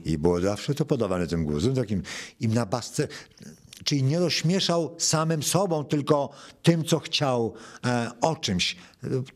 I 0.06 0.18
było 0.18 0.42
zawsze 0.42 0.74
to 0.76 0.86
podawane 0.86 1.28
tym 1.28 1.46
głosem 1.46 1.76
takim 1.76 2.04
im 2.40 2.54
na 2.54 2.66
basce. 2.66 3.08
Czyli 3.86 4.04
nie 4.04 4.20
rozśmieszał 4.20 4.96
samym 4.98 5.44
sobą, 5.44 5.84
tylko 5.84 6.30
tym, 6.64 6.84
co 6.84 7.00
chciał, 7.00 7.54
e, 7.86 8.12
o 8.22 8.36
czymś. 8.36 8.76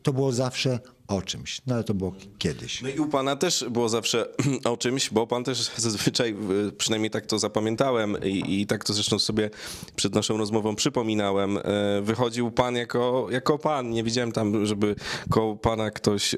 To 0.02 0.12
było 0.12 0.32
zawsze 0.32 0.78
o 1.08 1.22
czymś. 1.22 1.60
No 1.66 1.74
ale 1.74 1.84
to 1.84 1.94
było 1.94 2.14
kiedyś. 2.38 2.82
No 2.82 2.88
i 2.88 2.98
u 2.98 3.08
pana 3.08 3.36
też 3.36 3.64
było 3.70 3.88
zawsze 3.88 4.26
o 4.64 4.76
czymś, 4.76 5.10
bo 5.10 5.26
pan 5.26 5.44
też 5.44 5.70
zazwyczaj, 5.76 6.36
y, 6.68 6.72
przynajmniej 6.72 7.10
tak 7.10 7.26
to 7.26 7.38
zapamiętałem 7.38 8.16
i, 8.24 8.60
i 8.60 8.66
tak 8.66 8.84
to 8.84 8.92
zresztą 8.92 9.18
sobie 9.18 9.50
przed 9.96 10.14
naszą 10.14 10.36
rozmową 10.36 10.76
przypominałem, 10.76 11.56
y, 11.56 11.62
wychodził 12.02 12.50
pan 12.50 12.76
jako, 12.76 13.26
jako 13.30 13.58
pan. 13.58 13.90
Nie 13.90 14.04
widziałem 14.04 14.32
tam, 14.32 14.66
żeby 14.66 14.94
koło 15.30 15.56
pana 15.56 15.90
ktoś 15.90 16.34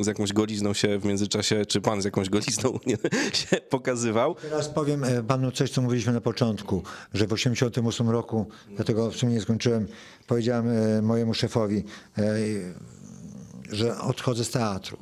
z 0.00 0.06
jakąś 0.06 0.32
golizną 0.32 0.74
się 0.74 0.98
w 0.98 1.04
międzyczasie, 1.04 1.66
czy 1.66 1.80
pan 1.80 2.02
z 2.02 2.04
jakąś 2.04 2.28
golizną 2.28 2.78
nie, 2.86 2.96
się 3.32 3.56
pokazywał. 3.56 4.34
Teraz 4.34 4.68
powiem 4.68 5.04
e, 5.04 5.22
panu 5.22 5.52
coś, 5.52 5.70
co 5.70 5.82
mówiliśmy 5.82 6.12
na 6.12 6.20
początku, 6.20 6.82
że 7.14 7.26
w 7.26 7.30
1988 7.30 8.10
roku, 8.10 8.46
dlatego 8.76 9.10
w 9.10 9.16
sumie 9.16 9.32
nie 9.32 9.40
skończyłem, 9.40 9.88
powiedziałem 10.26 10.68
e, 10.68 11.02
mojemu 11.02 11.34
szefowi, 11.34 11.84
e, 12.18 12.22
że 13.72 14.00
odchodzę 14.00 14.44
z 14.44 14.50
teatru. 14.50 14.98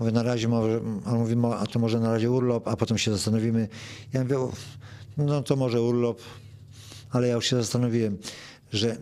Mówię, 0.00 0.12
na 0.12 0.22
razie 0.22 0.48
może, 0.48 0.80
on 1.06 1.18
mówi, 1.18 1.36
"Mo- 1.36 1.58
a 1.58 1.66
to 1.66 1.78
może 1.78 2.00
na 2.00 2.12
razie 2.12 2.30
urlop, 2.30 2.68
a 2.68 2.76
potem 2.76 2.98
się 2.98 3.10
zastanowimy. 3.10 3.68
Ja 4.12 4.22
mówię, 4.22 4.38
"O, 4.38 4.52
no 5.16 5.42
to 5.42 5.56
może 5.56 5.82
urlop, 5.82 6.20
ale 7.10 7.28
ja 7.28 7.34
już 7.34 7.46
się 7.46 7.56
zastanowiłem, 7.56 8.18
że, 8.72 8.96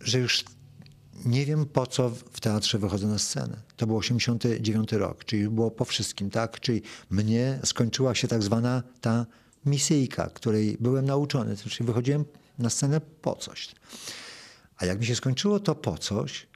że 0.00 0.18
już 0.18 0.44
nie 1.24 1.46
wiem 1.46 1.66
po 1.66 1.86
co 1.86 2.10
w 2.10 2.40
teatrze 2.40 2.78
wychodzę 2.78 3.06
na 3.06 3.18
scenę. 3.18 3.56
To 3.76 3.86
był 3.86 3.96
89 3.96 4.92
rok, 4.92 5.24
czyli 5.24 5.48
było 5.48 5.70
po 5.70 5.84
wszystkim, 5.84 6.30
tak? 6.30 6.60
Czyli 6.60 6.82
mnie 7.10 7.58
skończyła 7.64 8.14
się 8.14 8.28
tak 8.28 8.42
zwana 8.42 8.82
ta 9.00 9.26
misyjka, 9.66 10.30
której 10.30 10.76
byłem 10.80 11.06
nauczony, 11.06 11.56
czyli 11.56 11.86
wychodziłem 11.86 12.24
na 12.58 12.70
scenę 12.70 13.00
po 13.00 13.36
coś. 13.36 13.68
A 14.76 14.86
jak 14.86 15.00
mi 15.00 15.06
się 15.06 15.14
skończyło 15.16 15.60
to 15.60 15.74
po 15.74 15.98
coś, 15.98 16.46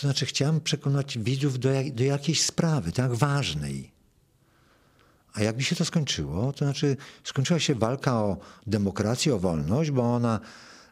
to 0.00 0.06
znaczy 0.06 0.26
chciałem 0.26 0.60
przekonać 0.60 1.18
widzów 1.18 1.58
do, 1.58 1.70
jak, 1.70 1.94
do 1.94 2.04
jakiejś 2.04 2.42
sprawy, 2.42 2.92
tak 2.92 3.14
ważnej. 3.14 3.92
A 5.34 5.42
jak 5.42 5.56
mi 5.56 5.64
się 5.64 5.76
to 5.76 5.84
skończyło, 5.84 6.52
to 6.52 6.64
znaczy 6.64 6.96
skończyła 7.24 7.60
się 7.60 7.74
walka 7.74 8.14
o 8.14 8.36
demokrację, 8.66 9.34
o 9.34 9.38
wolność, 9.38 9.90
bo 9.90 10.14
ona 10.14 10.40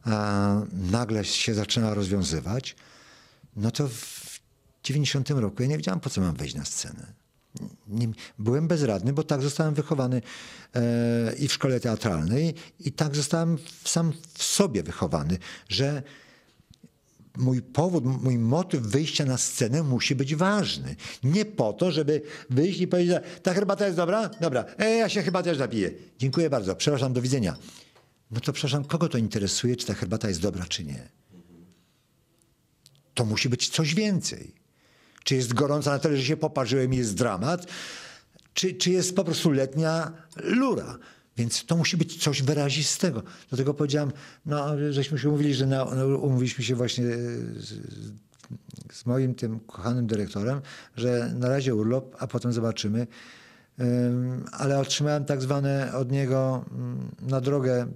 a, 0.04 0.62
nagle 0.72 1.24
się 1.24 1.54
zaczyna 1.54 1.94
rozwiązywać, 1.94 2.76
no 3.56 3.70
to 3.70 3.88
w 3.88 4.40
90 4.82 5.30
roku 5.30 5.62
ja 5.62 5.68
nie 5.68 5.76
wiedziałem, 5.76 6.00
po 6.00 6.10
co 6.10 6.20
mam 6.20 6.34
wejść 6.34 6.54
na 6.54 6.64
scenę. 6.64 7.12
Nie, 7.88 8.08
byłem 8.38 8.68
bezradny, 8.68 9.12
bo 9.12 9.22
tak 9.22 9.42
zostałem 9.42 9.74
wychowany 9.74 10.22
e, 10.74 11.34
i 11.38 11.48
w 11.48 11.52
szkole 11.52 11.80
teatralnej, 11.80 12.54
i 12.80 12.92
tak 12.92 13.16
zostałem 13.16 13.58
sam 13.84 14.12
w 14.34 14.42
sobie 14.42 14.82
wychowany, 14.82 15.38
że 15.68 16.02
mój 17.36 17.62
powód, 17.62 18.04
mój 18.22 18.38
motyw 18.38 18.82
wyjścia 18.82 19.24
na 19.24 19.38
scenę 19.38 19.82
musi 19.82 20.14
być 20.14 20.34
ważny. 20.34 20.96
Nie 21.24 21.44
po 21.44 21.72
to, 21.72 21.92
żeby 21.92 22.22
wyjść 22.50 22.80
i 22.80 22.88
powiedzieć, 22.88 23.16
ta 23.42 23.54
herbata 23.54 23.84
jest 23.84 23.96
dobra? 23.96 24.30
Dobra, 24.40 24.64
e, 24.78 24.96
ja 24.96 25.08
się 25.08 25.22
chyba 25.22 25.42
też 25.42 25.58
napiję. 25.58 25.90
Dziękuję 26.18 26.50
bardzo, 26.50 26.76
przepraszam, 26.76 27.12
do 27.12 27.22
widzenia. 27.22 27.56
No 28.30 28.40
to 28.40 28.52
przepraszam, 28.52 28.84
kogo 28.84 29.08
to 29.08 29.18
interesuje, 29.18 29.76
czy 29.76 29.86
ta 29.86 29.94
herbata 29.94 30.28
jest 30.28 30.40
dobra, 30.40 30.64
czy 30.68 30.84
nie? 30.84 31.08
To 33.14 33.24
musi 33.24 33.48
być 33.48 33.68
coś 33.68 33.94
więcej. 33.94 34.54
Czy 35.24 35.34
jest 35.34 35.54
gorąca 35.54 35.90
na 35.90 35.98
tyle, 35.98 36.16
że 36.16 36.24
się 36.24 36.36
poparzyłem 36.36 36.94
i 36.94 36.96
jest 36.96 37.14
dramat, 37.14 37.66
czy, 38.54 38.74
czy 38.74 38.90
jest 38.90 39.16
po 39.16 39.24
prostu 39.24 39.50
letnia 39.50 40.12
lura. 40.36 40.98
Więc 41.36 41.64
to 41.64 41.76
musi 41.76 41.96
być 41.96 42.22
coś 42.22 42.42
wyrazistego. 42.42 43.22
Dlatego 43.48 43.74
powiedziałem, 43.74 44.12
no, 44.46 44.66
żeśmy 44.90 45.18
się 45.18 45.28
umówili, 45.28 45.54
że 45.54 45.66
na, 45.66 45.84
no, 45.84 46.06
umówiliśmy 46.18 46.64
się 46.64 46.74
właśnie 46.74 47.04
z, 47.56 47.74
z 48.92 49.06
moim 49.06 49.34
tym 49.34 49.60
kochanym 49.60 50.06
dyrektorem, 50.06 50.60
że 50.96 51.32
na 51.34 51.48
razie 51.48 51.74
urlop, 51.74 52.16
a 52.18 52.26
potem 52.26 52.52
zobaczymy. 52.52 53.06
Ym, 53.80 54.44
ale 54.52 54.78
otrzymałem 54.78 55.24
tak 55.24 55.42
zwane 55.42 55.92
od 55.94 56.12
niego 56.12 56.64
mm, 56.70 57.08
na 57.20 57.40
drogę 57.40 57.86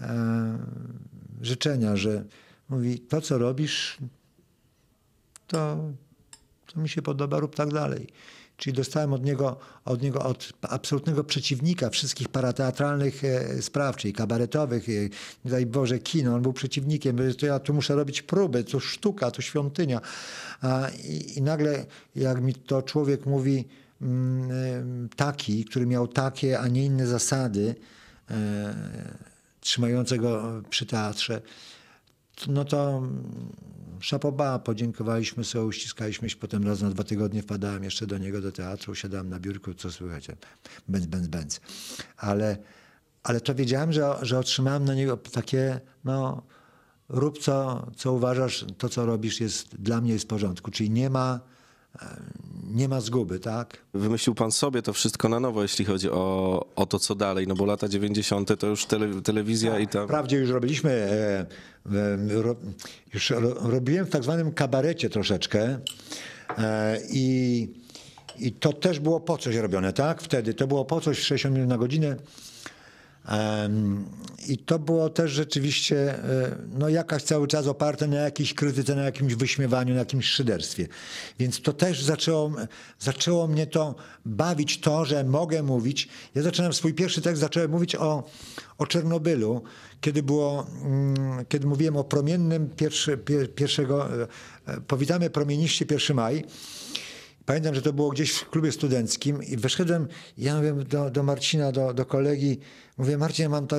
e, 0.00 0.58
życzenia, 1.42 1.96
że 1.96 2.24
mówi, 2.68 2.98
to 3.00 3.20
co 3.20 3.38
robisz, 3.38 3.98
to, 5.46 5.78
to 6.66 6.80
mi 6.80 6.88
się 6.88 7.02
podoba, 7.02 7.40
rób 7.40 7.56
tak 7.56 7.72
dalej. 7.72 8.06
Czyli 8.58 8.76
dostałem 8.76 9.12
od 9.12 9.24
niego, 9.24 9.56
od 9.84 10.02
niego, 10.02 10.22
od 10.22 10.52
absolutnego 10.62 11.24
przeciwnika 11.24 11.90
wszystkich 11.90 12.28
parateatralnych 12.28 13.24
e, 13.24 13.62
spraw, 13.62 13.96
czyli 13.96 14.12
kabaretowych, 14.12 14.88
e, 14.88 14.92
nie 15.44 15.50
daj 15.50 15.66
Boże, 15.66 15.98
kino. 15.98 16.34
On 16.34 16.42
był 16.42 16.52
przeciwnikiem, 16.52 17.18
to 17.38 17.46
ja 17.46 17.58
tu 17.58 17.74
muszę 17.74 17.94
robić 17.94 18.22
próby, 18.22 18.64
to 18.64 18.80
sztuka, 18.80 19.30
to 19.30 19.42
świątynia. 19.42 20.00
I, 21.04 21.38
I 21.38 21.42
nagle, 21.42 21.86
jak 22.16 22.40
mi 22.40 22.54
to 22.54 22.82
człowiek 22.82 23.26
mówi, 23.26 23.64
mm, 24.02 24.50
e, 24.50 25.08
taki, 25.16 25.64
który 25.64 25.86
miał 25.86 26.08
takie, 26.08 26.60
a 26.60 26.68
nie 26.68 26.84
inne 26.84 27.06
zasady, 27.06 27.74
e, 28.30 28.74
trzymające 29.60 30.18
go 30.18 30.62
przy 30.70 30.86
teatrze, 30.86 31.40
no 32.46 32.64
to 32.64 33.02
szapoba, 34.00 34.58
podziękowaliśmy 34.58 35.44
sobie, 35.44 35.64
uściskaliśmy 35.64 36.30
się, 36.30 36.36
potem 36.36 36.66
raz 36.66 36.80
na 36.80 36.90
dwa 36.90 37.04
tygodnie 37.04 37.42
wpadałem 37.42 37.84
jeszcze 37.84 38.06
do 38.06 38.18
niego 38.18 38.40
do 38.40 38.52
teatru, 38.52 38.94
siadałem 38.94 39.28
na 39.28 39.40
biurku, 39.40 39.74
co 39.74 39.92
słychać, 39.92 40.26
bęc, 40.88 41.06
bęc, 41.06 41.26
bęc. 41.26 41.60
Ale, 42.16 42.56
ale 43.22 43.40
to 43.40 43.54
wiedziałem, 43.54 43.92
że, 43.92 44.14
że 44.22 44.38
otrzymałem 44.38 44.84
na 44.84 44.94
niego 44.94 45.16
takie, 45.16 45.80
no 46.04 46.42
rób 47.08 47.38
co, 47.38 47.86
co 47.96 48.12
uważasz, 48.12 48.64
to 48.78 48.88
co 48.88 49.06
robisz 49.06 49.40
jest, 49.40 49.76
dla 49.76 50.00
mnie 50.00 50.12
jest 50.12 50.24
w 50.24 50.28
porządku, 50.28 50.70
czyli 50.70 50.90
nie 50.90 51.10
ma, 51.10 51.40
nie 52.70 52.88
ma 52.88 53.00
zguby, 53.00 53.40
tak? 53.40 53.78
Wymyślił 53.94 54.34
pan 54.34 54.52
sobie 54.52 54.82
to 54.82 54.92
wszystko 54.92 55.28
na 55.28 55.40
nowo, 55.40 55.62
jeśli 55.62 55.84
chodzi 55.84 56.10
o, 56.10 56.66
o 56.76 56.86
to, 56.86 56.98
co 56.98 57.14
dalej, 57.14 57.46
no 57.46 57.54
bo 57.54 57.64
lata 57.64 57.88
90. 57.88 58.60
to 58.60 58.66
już 58.66 58.86
tele, 58.86 59.22
telewizja 59.22 59.78
i 59.78 59.86
tam... 59.86 60.06
Wprawdzie 60.06 60.36
już 60.36 60.50
robiliśmy, 60.50 60.90
e, 60.90 61.46
e, 61.96 62.42
ro, 62.42 62.56
już 63.14 63.30
ro, 63.30 63.54
robiłem 63.54 64.06
w 64.06 64.10
tak 64.10 64.22
zwanym 64.22 64.52
kabarecie 64.52 65.10
troszeczkę 65.10 65.78
e, 66.58 66.98
i, 67.10 67.68
i 68.38 68.52
to 68.52 68.72
też 68.72 69.00
było 69.00 69.20
po 69.20 69.38
coś 69.38 69.56
robione, 69.56 69.92
tak? 69.92 70.22
Wtedy 70.22 70.54
to 70.54 70.66
było 70.66 70.84
po 70.84 71.00
coś 71.00 71.18
60 71.18 71.54
minut 71.54 71.68
na 71.68 71.78
godzinę. 71.78 72.16
I 74.48 74.58
to 74.58 74.78
było 74.78 75.10
też 75.10 75.30
rzeczywiście 75.30 76.14
e, 76.14 76.56
no, 76.78 76.88
jakaś 76.88 77.22
cały 77.22 77.48
czas 77.48 77.66
oparte 77.66 78.06
na 78.06 78.16
jakiejś 78.16 78.54
krytyce, 78.54 78.94
na 78.94 79.02
jakimś 79.02 79.34
wyśmiewaniu, 79.34 79.94
na 79.94 80.00
jakimś 80.00 80.26
szyderstwie. 80.26 80.88
Więc 81.38 81.62
to 81.62 81.72
też 81.72 82.02
zaczęło, 82.02 82.52
zaczęło 82.98 83.46
mnie 83.46 83.66
to 83.66 83.94
bawić, 84.24 84.80
to, 84.80 85.04
że 85.04 85.24
mogę 85.24 85.62
mówić. 85.62 86.08
Ja 86.34 86.42
zaczynam 86.42 86.72
swój 86.72 86.94
pierwszy 86.94 87.22
tekst, 87.22 87.40
zacząłem 87.40 87.70
mówić 87.70 87.96
o, 87.96 88.24
o 88.78 88.86
Czernobylu, 88.86 89.62
kiedy, 90.00 90.22
było, 90.22 90.66
mm, 90.84 91.44
kiedy 91.48 91.66
mówiłem 91.66 91.96
o 91.96 92.04
promiennym 92.04 92.70
pierwszy, 92.76 93.18
pier, 93.18 93.54
pierwszego, 93.54 94.22
e, 94.22 94.26
e, 94.66 94.80
powitamy 94.80 95.30
promieniście 95.30 95.84
1 95.90 96.16
maj. 96.16 96.44
Pamiętam, 97.46 97.74
że 97.74 97.82
to 97.82 97.92
było 97.92 98.10
gdzieś 98.10 98.32
w 98.32 98.50
klubie 98.50 98.72
studenckim 98.72 99.42
i 99.42 99.56
wyszedłem, 99.56 100.08
ja 100.38 100.56
mówię 100.56 100.72
do, 100.72 101.10
do 101.10 101.22
Marcina, 101.22 101.72
do, 101.72 101.94
do 101.94 102.06
kolegi, 102.06 102.60
mówię, 102.98 103.18
Marcin, 103.18 103.48
mam 103.48 103.66
ta, 103.66 103.76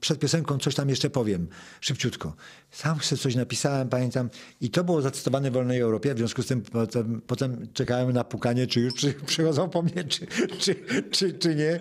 przed 0.00 0.18
piosenką 0.18 0.58
coś 0.58 0.74
tam 0.74 0.88
jeszcze 0.88 1.10
powiem, 1.10 1.48
szybciutko. 1.80 2.34
Sam 2.70 3.00
sobie 3.00 3.22
coś 3.22 3.34
napisałem, 3.34 3.88
pamiętam, 3.88 4.30
i 4.60 4.70
to 4.70 4.84
było 4.84 5.02
zacytowane 5.02 5.50
w 5.50 5.54
Wolnej 5.54 5.80
Europie, 5.80 6.14
w 6.14 6.18
związku 6.18 6.42
z 6.42 6.46
tym 6.46 6.62
potem, 6.62 7.22
potem 7.26 7.66
czekałem 7.72 8.12
na 8.12 8.24
pukanie, 8.24 8.66
czy 8.66 8.80
już 8.80 8.94
przy, 8.94 9.14
przychodzą 9.14 9.68
po 9.68 9.82
mnie, 9.82 10.04
czy, 10.04 10.26
czy, 10.58 10.74
czy, 11.10 11.32
czy 11.32 11.54
nie, 11.54 11.80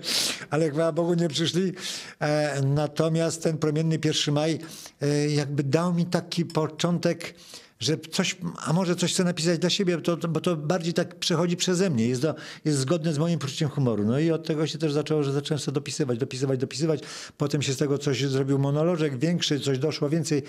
ale 0.50 0.72
chwała 0.72 0.92
Bogu 0.92 1.14
nie 1.14 1.30
przyszli. 1.30 1.74
E, 2.20 2.62
natomiast 2.62 3.44
ten 3.44 3.58
promienny 3.58 4.00
1 4.06 4.34
maj 4.34 4.60
e, 5.02 5.30
jakby 5.30 5.64
dał 5.64 5.94
mi 5.94 6.06
taki 6.06 6.46
początek, 6.46 7.36
że 7.82 7.98
coś, 7.98 8.38
a 8.66 8.74
może 8.74 8.96
coś 8.96 9.14
chcę 9.14 9.24
napisać 9.24 9.60
dla 9.60 9.70
siebie, 9.70 9.98
to, 9.98 10.18
to, 10.18 10.28
bo 10.28 10.42
to 10.42 10.58
bardziej 10.58 10.94
tak 10.94 11.16
przechodzi 11.16 11.58
przeze 11.58 11.90
mnie, 11.90 12.08
jest, 12.08 12.22
do, 12.22 12.36
jest 12.66 12.78
zgodne 12.78 13.14
z 13.14 13.18
moim 13.18 13.40
poczuciem 13.40 13.70
humoru. 13.70 14.06
No 14.06 14.20
i 14.20 14.32
od 14.32 14.48
tego 14.48 14.68
się 14.68 14.78
też 14.78 14.94
zaczęło, 14.94 15.24
że 15.24 15.34
zacząłem 15.34 15.60
sobie 15.60 15.76
dopisywać, 15.76 16.18
dopisywać, 16.18 16.60
dopisywać. 16.60 17.00
Potem 17.38 17.62
się 17.62 17.74
z 17.74 17.78
tego 17.78 17.98
coś 17.98 18.24
zrobił 18.24 18.60
monolożek 18.60 19.18
większy, 19.18 19.60
coś 19.60 19.80
doszło 19.80 20.10
więcej. 20.10 20.44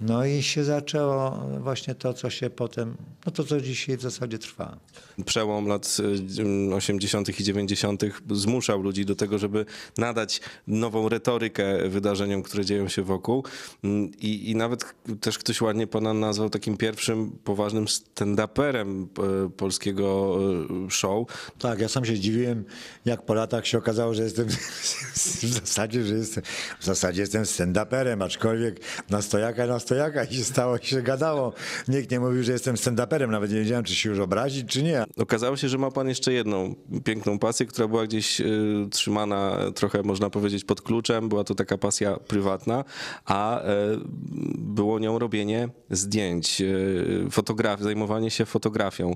No 0.00 0.26
i 0.26 0.42
się 0.42 0.64
zaczęło 0.64 1.48
właśnie 1.60 1.94
to, 1.94 2.14
co 2.14 2.30
się 2.30 2.50
potem, 2.50 2.96
no 3.26 3.32
to, 3.32 3.44
co 3.44 3.60
dzisiaj 3.60 3.96
w 3.96 4.02
zasadzie 4.02 4.38
trwa. 4.38 4.76
Przełom 5.26 5.66
lat 5.66 5.96
y, 6.70 6.74
80. 6.74 7.40
i 7.40 7.44
90. 7.44 8.02
zmuszał 8.30 8.82
ludzi 8.82 9.04
do 9.04 9.16
tego, 9.16 9.38
żeby 9.38 9.66
nadać 9.98 10.40
nową 10.66 11.08
retorykę 11.08 11.88
wydarzeniom, 11.88 12.42
które 12.42 12.64
dzieją 12.64 12.88
się 12.88 13.02
wokół. 13.02 13.44
Mm, 13.84 14.10
I, 14.20 14.50
i 14.50 14.56
nawet 14.56 14.94
też 15.20 15.38
ktoś 15.38 15.60
ładnie 15.60 15.86
pana 15.86 16.14
nazwał 16.14 16.50
takim 16.50 16.75
pierwszym 16.76 17.30
poważnym 17.44 17.84
stand-uperem 17.84 19.06
e, 19.46 19.50
polskiego 19.50 20.38
e, 20.86 20.90
show. 20.90 21.28
Tak, 21.58 21.80
ja 21.80 21.88
sam 21.88 22.04
się 22.04 22.16
zdziwiłem, 22.16 22.64
jak 23.04 23.22
po 23.22 23.34
latach 23.34 23.66
się 23.66 23.78
okazało, 23.78 24.14
że 24.14 24.22
jestem 24.22 24.48
w 25.42 25.46
zasadzie, 25.46 26.04
że 26.04 26.14
jestem, 26.14 26.44
w 26.80 26.84
zasadzie 26.84 27.20
jestem 27.20 27.42
stand-uperem, 27.42 28.24
aczkolwiek 28.24 28.80
na 29.10 29.22
stojaka, 29.22 29.66
na 29.66 29.78
stojaka 29.78 30.24
i 30.24 30.34
się 30.34 30.44
stało, 30.44 30.78
się 30.78 31.02
gadało. 31.02 31.52
Nikt 31.88 32.10
nie 32.10 32.20
mówił, 32.20 32.42
że 32.42 32.52
jestem 32.52 32.76
stand-uperem, 32.76 33.28
nawet 33.28 33.50
nie 33.50 33.58
wiedziałem, 33.58 33.84
czy 33.84 33.94
się 33.94 34.10
już 34.10 34.18
obrazić, 34.18 34.68
czy 34.68 34.82
nie. 34.82 35.04
Okazało 35.16 35.56
się, 35.56 35.68
że 35.68 35.78
ma 35.78 35.90
pan 35.90 36.08
jeszcze 36.08 36.32
jedną 36.32 36.74
piękną 37.04 37.38
pasję, 37.38 37.66
która 37.66 37.88
była 37.88 38.04
gdzieś 38.04 38.40
y, 38.40 38.88
trzymana 38.90 39.58
trochę, 39.74 40.02
można 40.02 40.30
powiedzieć, 40.30 40.64
pod 40.64 40.82
kluczem. 40.82 41.28
Była 41.28 41.44
to 41.44 41.54
taka 41.54 41.78
pasja 41.78 42.16
prywatna, 42.16 42.84
a 43.24 43.62
y, 43.62 43.64
było 44.58 44.98
nią 44.98 45.18
robienie 45.18 45.68
zdjęć, 45.90 46.62
fotograf, 47.30 47.80
zajmowanie 47.80 48.30
się 48.30 48.46
fotografią. 48.46 49.14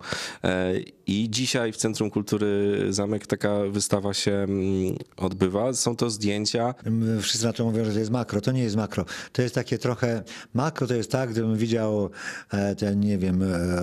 I 1.07 1.31
dzisiaj 1.31 1.73
w 1.73 1.77
Centrum 1.77 2.11
Kultury 2.11 2.87
Zamek 2.91 3.27
taka 3.27 3.59
wystawa 3.71 4.15
się 4.15 4.33
mm, 4.33 4.97
odbywa. 5.17 5.73
Są 5.73 5.97
to 5.97 6.11
zdjęcia. 6.11 6.75
Wszyscy 7.21 7.47
na 7.47 7.53
to 7.53 7.65
mówią, 7.65 7.85
że 7.85 7.93
to 7.93 7.99
jest 7.99 8.11
makro. 8.11 8.41
To 8.41 8.53
nie 8.53 8.63
jest 8.63 8.77
makro. 8.77 9.05
To 9.33 9.43
jest 9.43 9.55
takie 9.55 9.79
trochę. 9.79 10.23
Makro 10.55 10.87
to 10.87 10.95
jest 10.95 11.11
tak, 11.11 11.31
gdybym 11.31 11.57
widział 11.57 12.11
e, 12.51 12.75
ten, 12.75 13.01
nie 13.01 13.19
wiem, 13.19 13.43
e, 13.43 13.83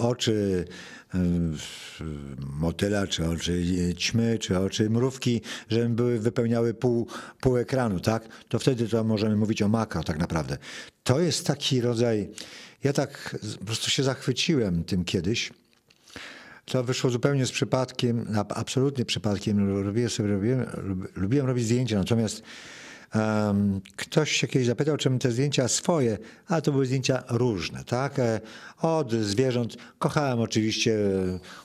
oczy 0.00 0.64
e, 1.14 1.18
motyla, 2.40 3.06
czy 3.06 3.28
oczy 3.28 3.64
ćmy, 3.94 4.38
czy 4.38 4.58
oczy 4.58 4.90
mrówki, 4.90 5.40
żeby 5.68 5.88
były, 5.88 6.18
wypełniały 6.18 6.74
pół, 6.74 7.06
pół 7.40 7.56
ekranu, 7.56 8.00
tak? 8.00 8.28
To 8.48 8.58
wtedy 8.58 8.88
to 8.88 9.04
możemy 9.04 9.36
mówić 9.36 9.62
o 9.62 9.68
makro 9.68 10.02
tak 10.02 10.18
naprawdę. 10.18 10.58
To 11.02 11.20
jest 11.20 11.46
taki 11.46 11.80
rodzaj. 11.80 12.30
Ja 12.84 12.92
tak 12.92 13.36
po 13.58 13.64
prostu 13.64 13.90
się 13.90 14.02
zachwyciłem 14.02 14.84
tym 14.84 15.04
kiedyś. 15.04 15.50
To 16.64 16.84
wyszło 16.84 17.10
zupełnie 17.10 17.46
z 17.46 17.52
przypadkiem, 17.52 18.26
absolutnie 18.48 19.04
przypadkiem. 19.04 19.82
Robiłem 19.84 20.10
sobie, 20.10 20.28
robiłem, 20.28 20.66
lubiłem 21.16 21.46
robić 21.46 21.64
zdjęcia, 21.64 21.98
natomiast 21.98 22.42
um, 23.14 23.80
ktoś 23.96 24.32
się 24.32 24.46
kiedyś 24.46 24.66
zapytał, 24.66 24.96
czym 24.96 25.18
te 25.18 25.32
zdjęcia 25.32 25.68
swoje, 25.68 26.18
a 26.48 26.60
to 26.60 26.72
były 26.72 26.86
zdjęcia 26.86 27.22
różne, 27.28 27.84
tak? 27.84 28.18
E, 28.18 28.40
od 28.80 29.12
zwierząt. 29.12 29.76
Kochałem 29.98 30.40
oczywiście, 30.40 30.98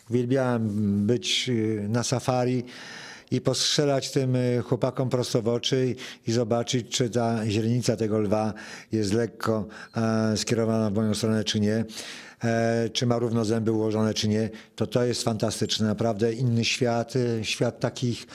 uwielbiałem 0.10 0.68
być 1.08 1.50
y, 1.50 1.86
na 1.90 2.04
safari 2.04 2.64
i 3.32 3.42
postrzelać 3.42 4.12
tym 4.12 4.36
y, 4.36 4.62
chłopakom 4.66 5.10
prosto 5.10 5.42
w 5.42 5.48
oczy 5.48 5.96
i, 6.28 6.32
zobaczyć, 6.32 6.88
czy 6.90 7.10
ta 7.10 7.48
źrenica 7.48 7.96
tego 7.96 8.20
lwa 8.20 8.54
jest 8.92 9.14
lekko 9.14 9.68
e, 9.96 10.38
skierowana 10.38 10.90
w 10.90 10.94
moją 10.94 11.14
stronę, 11.14 11.44
czy 11.44 11.60
nie. 11.60 11.86
E, 12.44 12.90
czy 12.94 13.06
ma 13.06 13.18
równo 13.18 13.46
zęby 13.46 13.72
ułożone, 13.72 14.14
czy 14.14 14.28
nie, 14.28 14.50
to 14.76 14.88
to 14.88 15.04
jest 15.04 15.24
fantastyczne. 15.24 15.88
Naprawdę 15.88 16.34
inny 16.34 16.66
świat, 16.66 17.14
e, 17.16 17.46
świat 17.46 17.80
takich 17.80 18.28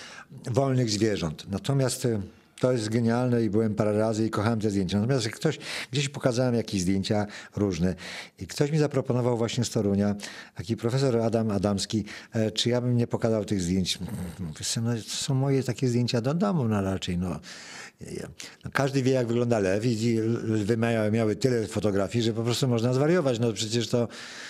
wolnych 0.50 0.90
zwierząt. 0.90 1.46
Natomiast 1.50 2.06
e, 2.06 2.20
to 2.60 2.72
jest 2.72 2.88
genialne 2.88 3.42
i 3.42 3.50
byłem 3.50 3.74
parę 3.74 3.98
razy 3.98 4.26
i 4.26 4.30
kochałem 4.30 4.60
te 4.60 4.70
zdjęcia. 4.70 5.00
Natomiast 5.00 5.28
ktoś, 5.28 5.58
gdzieś 5.92 6.08
pokazałem 6.08 6.54
jakieś 6.54 6.82
zdjęcia 6.82 7.26
różne 7.56 7.94
i 8.38 8.46
ktoś 8.46 8.70
mi 8.70 8.78
zaproponował 8.78 9.36
właśnie 9.36 9.64
z 9.64 9.70
Torunia, 9.70 10.14
taki 10.54 10.76
profesor 10.76 11.16
Adam 11.16 11.50
Adamski, 11.50 12.04
czy 12.54 12.68
ja 12.68 12.80
bym 12.80 12.96
nie 12.96 13.06
pokazał 13.06 13.44
tych 13.44 13.62
zdjęć. 13.62 13.98
No, 14.40 14.46
to 14.54 14.64
są 15.06 15.34
moje 15.34 15.62
takie 15.62 15.88
zdjęcia 15.88 16.20
do 16.20 16.34
domu, 16.34 16.68
no 16.68 16.82
raczej, 16.82 17.18
no. 17.18 17.40
No, 18.64 18.70
każdy 18.72 19.02
wie, 19.02 19.12
jak 19.12 19.26
wygląda 19.26 19.58
lew 19.58 19.84
i 19.84 20.18
lwy 20.42 20.76
miały, 20.76 21.10
miały 21.10 21.36
tyle 21.36 21.66
fotografii, 21.66 22.24
że 22.24 22.32
po 22.32 22.42
prostu 22.42 22.68
można 22.68 22.94
zwariować. 22.94 23.38
No 23.38 23.52
przecież 23.52 23.88
to 23.88 24.08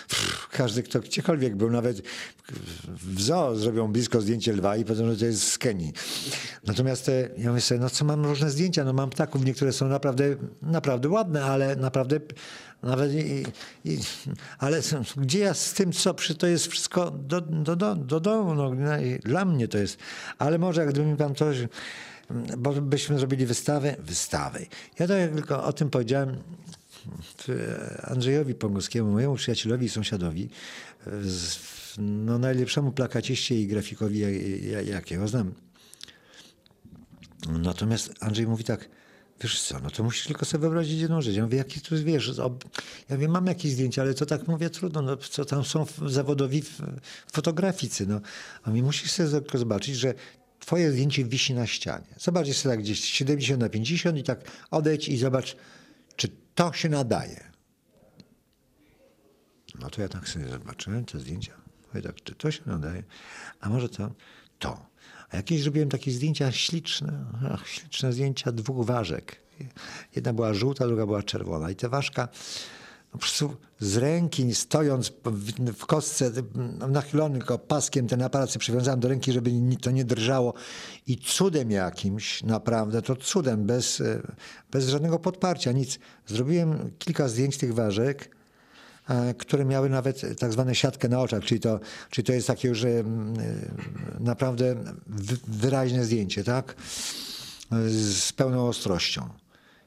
pff, 0.09 0.49
każdy, 0.49 0.83
kto 0.83 1.01
gdziekolwiek 1.01 1.57
był, 1.57 1.71
nawet 1.71 2.03
w 2.89 3.23
zoo 3.23 3.57
zrobią 3.57 3.93
blisko 3.93 4.21
zdjęcie 4.21 4.53
lwa 4.53 4.77
i 4.77 4.85
powiedzą, 4.85 5.11
że 5.11 5.17
to 5.17 5.25
jest 5.25 5.53
z 5.53 5.59
Kenii. 5.59 5.93
Natomiast 6.67 7.07
te, 7.07 7.29
ja 7.39 7.53
myślę 7.53 7.79
no 7.79 7.91
co 7.91 8.05
mam 8.05 8.25
różne 8.25 8.51
zdjęcia, 8.51 8.85
no 8.85 8.93
mam 8.93 9.11
ptaków, 9.11 9.45
niektóre 9.45 9.73
są 9.73 9.89
naprawdę, 9.89 10.37
naprawdę 10.63 11.09
ładne, 11.09 11.45
ale 11.45 11.77
naprawdę 11.77 12.21
nawet 12.83 13.13
i, 13.13 13.45
i, 13.85 13.99
ale 14.59 14.81
gdzie 15.17 15.39
ja 15.39 15.55
z 15.55 15.75
tym, 15.75 15.93
co 15.93 16.15
przy 16.15 16.35
to 16.35 16.47
jest 16.47 16.67
wszystko 16.67 17.11
do, 17.11 17.41
do, 17.41 17.77
do, 17.77 17.95
do 17.95 18.21
domu, 18.21 18.55
no, 18.55 18.71
dla 19.25 19.45
mnie 19.45 19.69
to 19.69 19.79
jest. 19.79 19.99
Ale 20.39 20.59
może 20.59 20.87
gdyby 20.87 21.07
mi 21.07 21.17
pan 21.17 21.35
coś 21.35 21.57
bo 22.59 22.73
byśmy 22.73 23.19
zrobili 23.19 23.47
wystawę, 23.47 23.97
wystawy. 23.99 24.67
Ja 24.99 25.07
tak 25.07 25.31
tylko 25.31 25.65
o 25.65 25.73
tym 25.73 25.91
powiedziałem 25.91 26.37
Andrzejowi 28.03 28.55
Pongowskiemu, 28.55 29.13
mojemu 29.13 29.35
przyjacielowi 29.35 29.87
i 29.87 29.89
sąsiadowi, 29.89 30.49
no 31.99 32.39
najlepszemu 32.39 32.93
plakaciście 32.93 33.61
i 33.61 33.67
grafikowi, 33.67 34.21
jakiego 34.87 35.29
znam. 35.29 35.55
Natomiast 37.49 38.15
Andrzej 38.21 38.47
mówi 38.47 38.65
tak, 38.65 38.89
wiesz 39.41 39.63
co, 39.63 39.81
no 39.81 39.91
to 39.91 40.03
musisz 40.03 40.27
tylko 40.27 40.45
sobie 40.45 40.61
wyobrazić 40.61 41.01
jedną 41.01 41.21
rzecz. 41.21 41.35
Ja 41.35 41.45
mówię, 41.45 41.59
jaki 41.59 41.81
tu 41.81 42.05
wiesz, 42.05 42.33
ja 43.09 43.17
wiem, 43.17 43.31
mam 43.31 43.47
jakieś 43.47 43.73
zdjęcia, 43.73 44.03
ale 44.03 44.15
to 44.15 44.27
tak 44.27 44.49
mówię, 44.49 44.71
trudno, 44.71 45.03
no 45.03 45.17
co 45.17 45.45
tam 45.45 45.65
są 45.65 45.87
zawodowi 46.07 46.63
fotograficy, 47.33 48.07
no. 48.07 48.21
A 48.63 48.71
mi 48.71 48.83
musisz 48.83 49.13
sobie 49.13 49.29
zobaczyć, 49.55 49.97
że 49.97 50.15
twoje 50.67 50.93
zdjęcie 50.93 51.25
wisi 51.25 51.55
na 51.55 51.67
ścianie. 51.67 52.15
Zobacz, 52.19 52.47
jest 52.47 52.63
tak 52.63 52.81
gdzieś 52.81 53.05
70 53.05 53.61
na 53.61 53.69
50 53.69 54.19
i 54.19 54.23
tak 54.23 54.41
odejdź 54.71 55.09
i 55.09 55.17
zobacz, 55.17 55.57
czy 56.17 56.29
to 56.55 56.73
się 56.73 56.89
nadaje. 56.89 57.51
No 59.81 59.91
to 59.91 60.03
ja 60.03 60.09
tak 60.09 60.29
sobie 60.29 60.49
zobaczyłem 60.49 61.05
te 61.05 61.19
zdjęcia. 61.19 61.53
Mówię 61.87 62.03
tak, 62.03 62.23
czy 62.23 62.35
to 62.35 62.51
się 62.51 62.63
nadaje? 62.67 63.03
A 63.61 63.69
może 63.69 63.89
to? 63.89 64.15
To. 64.59 64.87
A 65.31 65.37
jakieś 65.37 65.63
zrobiłem 65.63 65.89
takie 65.89 66.11
zdjęcia 66.11 66.53
śliczne, 66.53 67.25
ach, 67.51 67.69
śliczne 67.69 68.13
zdjęcia 68.13 68.53
dwóch 68.53 68.87
ważek. 68.87 69.43
Jedna 70.17 70.33
była 70.33 70.55
żółta, 70.55 70.87
druga 70.87 71.07
była 71.07 71.23
czerwona. 71.23 71.71
I 71.71 71.77
ta 71.77 71.89
ważka 71.89 72.29
z 73.81 73.97
ręki, 73.97 74.55
stojąc 74.55 75.13
w 75.77 75.87
kostce, 75.87 76.31
nachylony 76.89 77.39
paskiem 77.69 78.09
ten 78.09 78.23
aparat 78.23 78.59
przywiązałem 78.59 79.01
do 79.01 79.09
ręki, 79.09 79.33
żeby 79.33 79.51
to 79.81 79.91
nie 79.91 80.05
drżało 80.05 80.55
i 81.07 81.17
cudem 81.17 81.71
jakimś, 81.71 82.43
naprawdę, 82.43 83.03
to 83.03 83.17
cudem, 83.17 83.67
bez, 83.67 84.03
bez 84.71 84.89
żadnego 84.89 85.19
podparcia, 85.19 85.73
nic. 85.73 85.99
Zrobiłem 86.27 86.91
kilka 86.99 87.29
zdjęć 87.29 87.57
tych 87.59 87.75
ważek, 87.75 88.37
e, 89.09 89.35
które 89.35 89.65
miały 89.65 89.91
nawet 89.91 90.39
tak 90.39 90.53
zwane 90.53 90.75
siatkę 90.75 91.09
na 91.09 91.21
oczach, 91.21 91.45
czyli 91.45 91.61
to, 91.61 91.81
czyli 92.11 92.27
to 92.27 92.33
jest 92.33 92.47
takie 92.47 92.69
już 92.69 92.85
e, 92.85 93.05
naprawdę 94.21 94.77
wyraźne 95.47 96.05
zdjęcie, 96.05 96.45
tak? 96.45 96.75
Z 97.89 98.33
pełną 98.33 98.69
ostrością. 98.69 99.29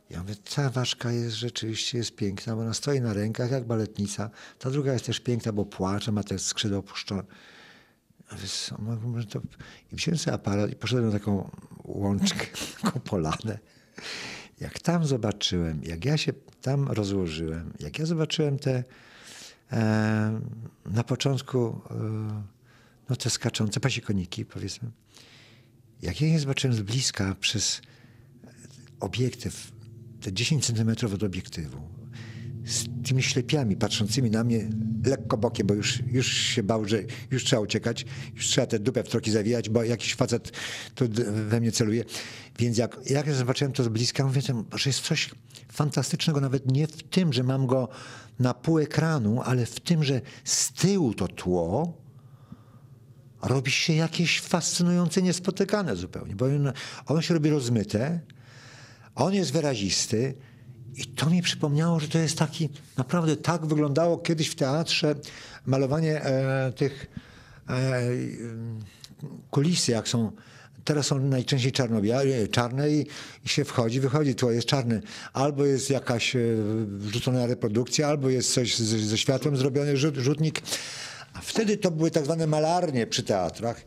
Ja 0.09 0.21
mówię, 0.21 0.35
ta 0.55 0.69
ważka 0.69 1.11
jest 1.11 1.35
rzeczywiście 1.35 1.97
jest 1.97 2.15
piękna, 2.15 2.55
bo 2.55 2.61
ona 2.61 2.73
stoi 2.73 3.01
na 3.01 3.13
rękach 3.13 3.51
jak 3.51 3.67
baletnica. 3.67 4.29
Ta 4.59 4.71
druga 4.71 4.93
jest 4.93 5.05
też 5.05 5.19
piękna, 5.19 5.51
bo 5.51 5.65
płacze, 5.65 6.11
ma 6.11 6.23
te 6.23 6.39
skrzydła 6.39 6.77
opuszczone. 6.77 7.23
To... 9.29 9.41
I 9.91 9.95
wziąłem 9.95 10.17
sobie 10.17 10.33
aparat 10.33 10.71
i 10.71 10.75
poszedłem 10.75 11.05
na 11.05 11.11
taką 11.11 11.49
łączkę, 11.83 12.45
taką 12.81 12.99
polanę. 12.99 13.59
Jak 14.59 14.79
tam 14.79 15.05
zobaczyłem, 15.05 15.81
jak 15.83 16.05
ja 16.05 16.17
się 16.17 16.33
tam 16.61 16.87
rozłożyłem, 16.87 17.73
jak 17.79 17.99
ja 17.99 18.05
zobaczyłem 18.05 18.59
te 18.59 18.83
e, 19.71 20.41
na 20.85 21.03
początku 21.03 21.81
e, 21.91 22.43
no 23.09 23.15
te 23.15 23.29
skaczące 23.29 23.79
pasikoniki, 23.79 24.45
powiedzmy. 24.45 24.91
Jak 26.01 26.21
ja 26.21 26.27
je 26.27 26.39
zobaczyłem 26.39 26.75
z 26.75 26.81
bliska 26.81 27.35
przez 27.39 27.81
obiektyw, 28.99 29.71
te 30.21 30.33
10 30.33 30.65
centymetrów 30.65 31.13
od 31.13 31.23
obiektywu, 31.23 31.77
z 32.65 32.85
tymi 33.07 33.23
ślepiami 33.23 33.75
patrzącymi 33.75 34.31
na 34.31 34.43
mnie 34.43 34.69
lekko 35.05 35.37
bokiem, 35.37 35.67
bo 35.67 35.73
już, 35.73 35.99
już 36.11 36.27
się 36.33 36.63
bał, 36.63 36.85
że 36.85 37.03
już 37.31 37.43
trzeba 37.43 37.61
uciekać, 37.61 38.05
już 38.35 38.47
trzeba 38.47 38.67
tę 38.67 38.79
dupę 38.79 39.03
w 39.03 39.09
troki 39.09 39.31
zawijać, 39.31 39.69
bo 39.69 39.83
jakiś 39.83 40.15
facet 40.15 40.51
tu 40.95 41.05
we 41.49 41.59
mnie 41.59 41.71
celuje. 41.71 42.03
Więc 42.59 42.77
jak, 42.77 42.99
jak 43.09 43.27
ja 43.27 43.33
zobaczyłem 43.33 43.73
to 43.73 43.83
z 43.83 43.87
bliska, 43.87 44.25
mówię, 44.25 44.41
że 44.75 44.89
jest 44.89 45.01
coś 45.01 45.29
fantastycznego, 45.71 46.41
nawet 46.41 46.71
nie 46.71 46.87
w 46.87 47.03
tym, 47.03 47.33
że 47.33 47.43
mam 47.43 47.67
go 47.67 47.89
na 48.39 48.53
pół 48.53 48.79
ekranu, 48.79 49.41
ale 49.41 49.65
w 49.65 49.79
tym, 49.79 50.03
że 50.03 50.21
z 50.43 50.71
tyłu 50.71 51.13
to 51.13 51.27
tło, 51.27 51.97
robi 53.41 53.71
się 53.71 53.93
jakieś 53.93 54.41
fascynujące, 54.41 55.21
niespotykane 55.21 55.95
zupełnie, 55.95 56.35
bo 56.35 56.45
on, 56.45 56.71
on 57.05 57.21
się 57.21 57.33
robi 57.33 57.49
rozmyte, 57.49 58.19
on 59.19 59.33
jest 59.33 59.51
wyrazisty 59.51 60.33
i 60.95 61.05
to 61.05 61.29
mi 61.29 61.41
przypomniało, 61.41 61.99
że 61.99 62.07
to 62.07 62.17
jest 62.17 62.37
taki, 62.37 62.69
naprawdę 62.97 63.35
tak 63.35 63.65
wyglądało 63.65 64.17
kiedyś 64.17 64.47
w 64.47 64.55
teatrze 64.55 65.15
malowanie 65.65 66.21
e, 66.23 66.73
tych 66.75 67.07
e, 67.69 68.01
kulisy, 69.51 69.91
jak 69.91 70.07
są, 70.07 70.31
teraz 70.83 71.05
są 71.05 71.19
najczęściej 71.19 71.71
czarno-białe, 71.71 72.47
czarne 72.47 72.89
i, 72.89 73.05
i 73.45 73.49
się 73.49 73.65
wchodzi, 73.65 73.99
wychodzi, 73.99 74.35
tło 74.35 74.51
jest 74.51 74.67
czarne. 74.67 75.01
Albo 75.33 75.65
jest 75.65 75.89
jakaś 75.89 76.35
e, 76.35 76.39
wrzucona 76.87 77.47
reprodukcja, 77.47 78.07
albo 78.07 78.29
jest 78.29 78.53
coś 78.53 78.77
ze 78.79 79.17
światłem 79.17 79.57
zrobiony, 79.57 79.97
rzut, 79.97 80.15
rzutnik. 80.15 80.61
A 81.33 81.41
wtedy 81.41 81.77
to 81.77 81.91
były 81.91 82.11
tak 82.11 82.25
zwane 82.25 82.47
malarnie 82.47 83.07
przy 83.07 83.23
teatrach. 83.23 83.85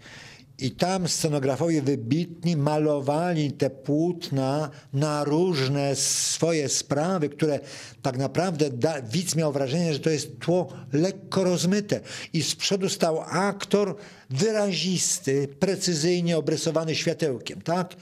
I 0.62 0.70
tam 0.70 1.08
scenografowie 1.08 1.82
wybitni 1.82 2.56
malowali 2.56 3.52
te 3.52 3.70
płótna 3.70 4.70
na 4.92 5.24
różne 5.24 5.96
swoje 5.96 6.68
sprawy, 6.68 7.28
które 7.28 7.60
tak 8.02 8.18
naprawdę 8.18 8.70
da, 8.70 9.02
widz 9.02 9.36
miał 9.36 9.52
wrażenie, 9.52 9.92
że 9.92 10.00
to 10.00 10.10
jest 10.10 10.38
tło 10.40 10.72
lekko 10.92 11.44
rozmyte. 11.44 12.00
I 12.32 12.42
z 12.42 12.54
przodu 12.54 12.88
stał 12.88 13.20
aktor 13.20 13.96
wyrazisty, 14.30 15.48
precyzyjnie 15.60 16.38
obrysowany 16.38 16.94
światełkiem. 16.94 17.62
Tak? 17.62 17.94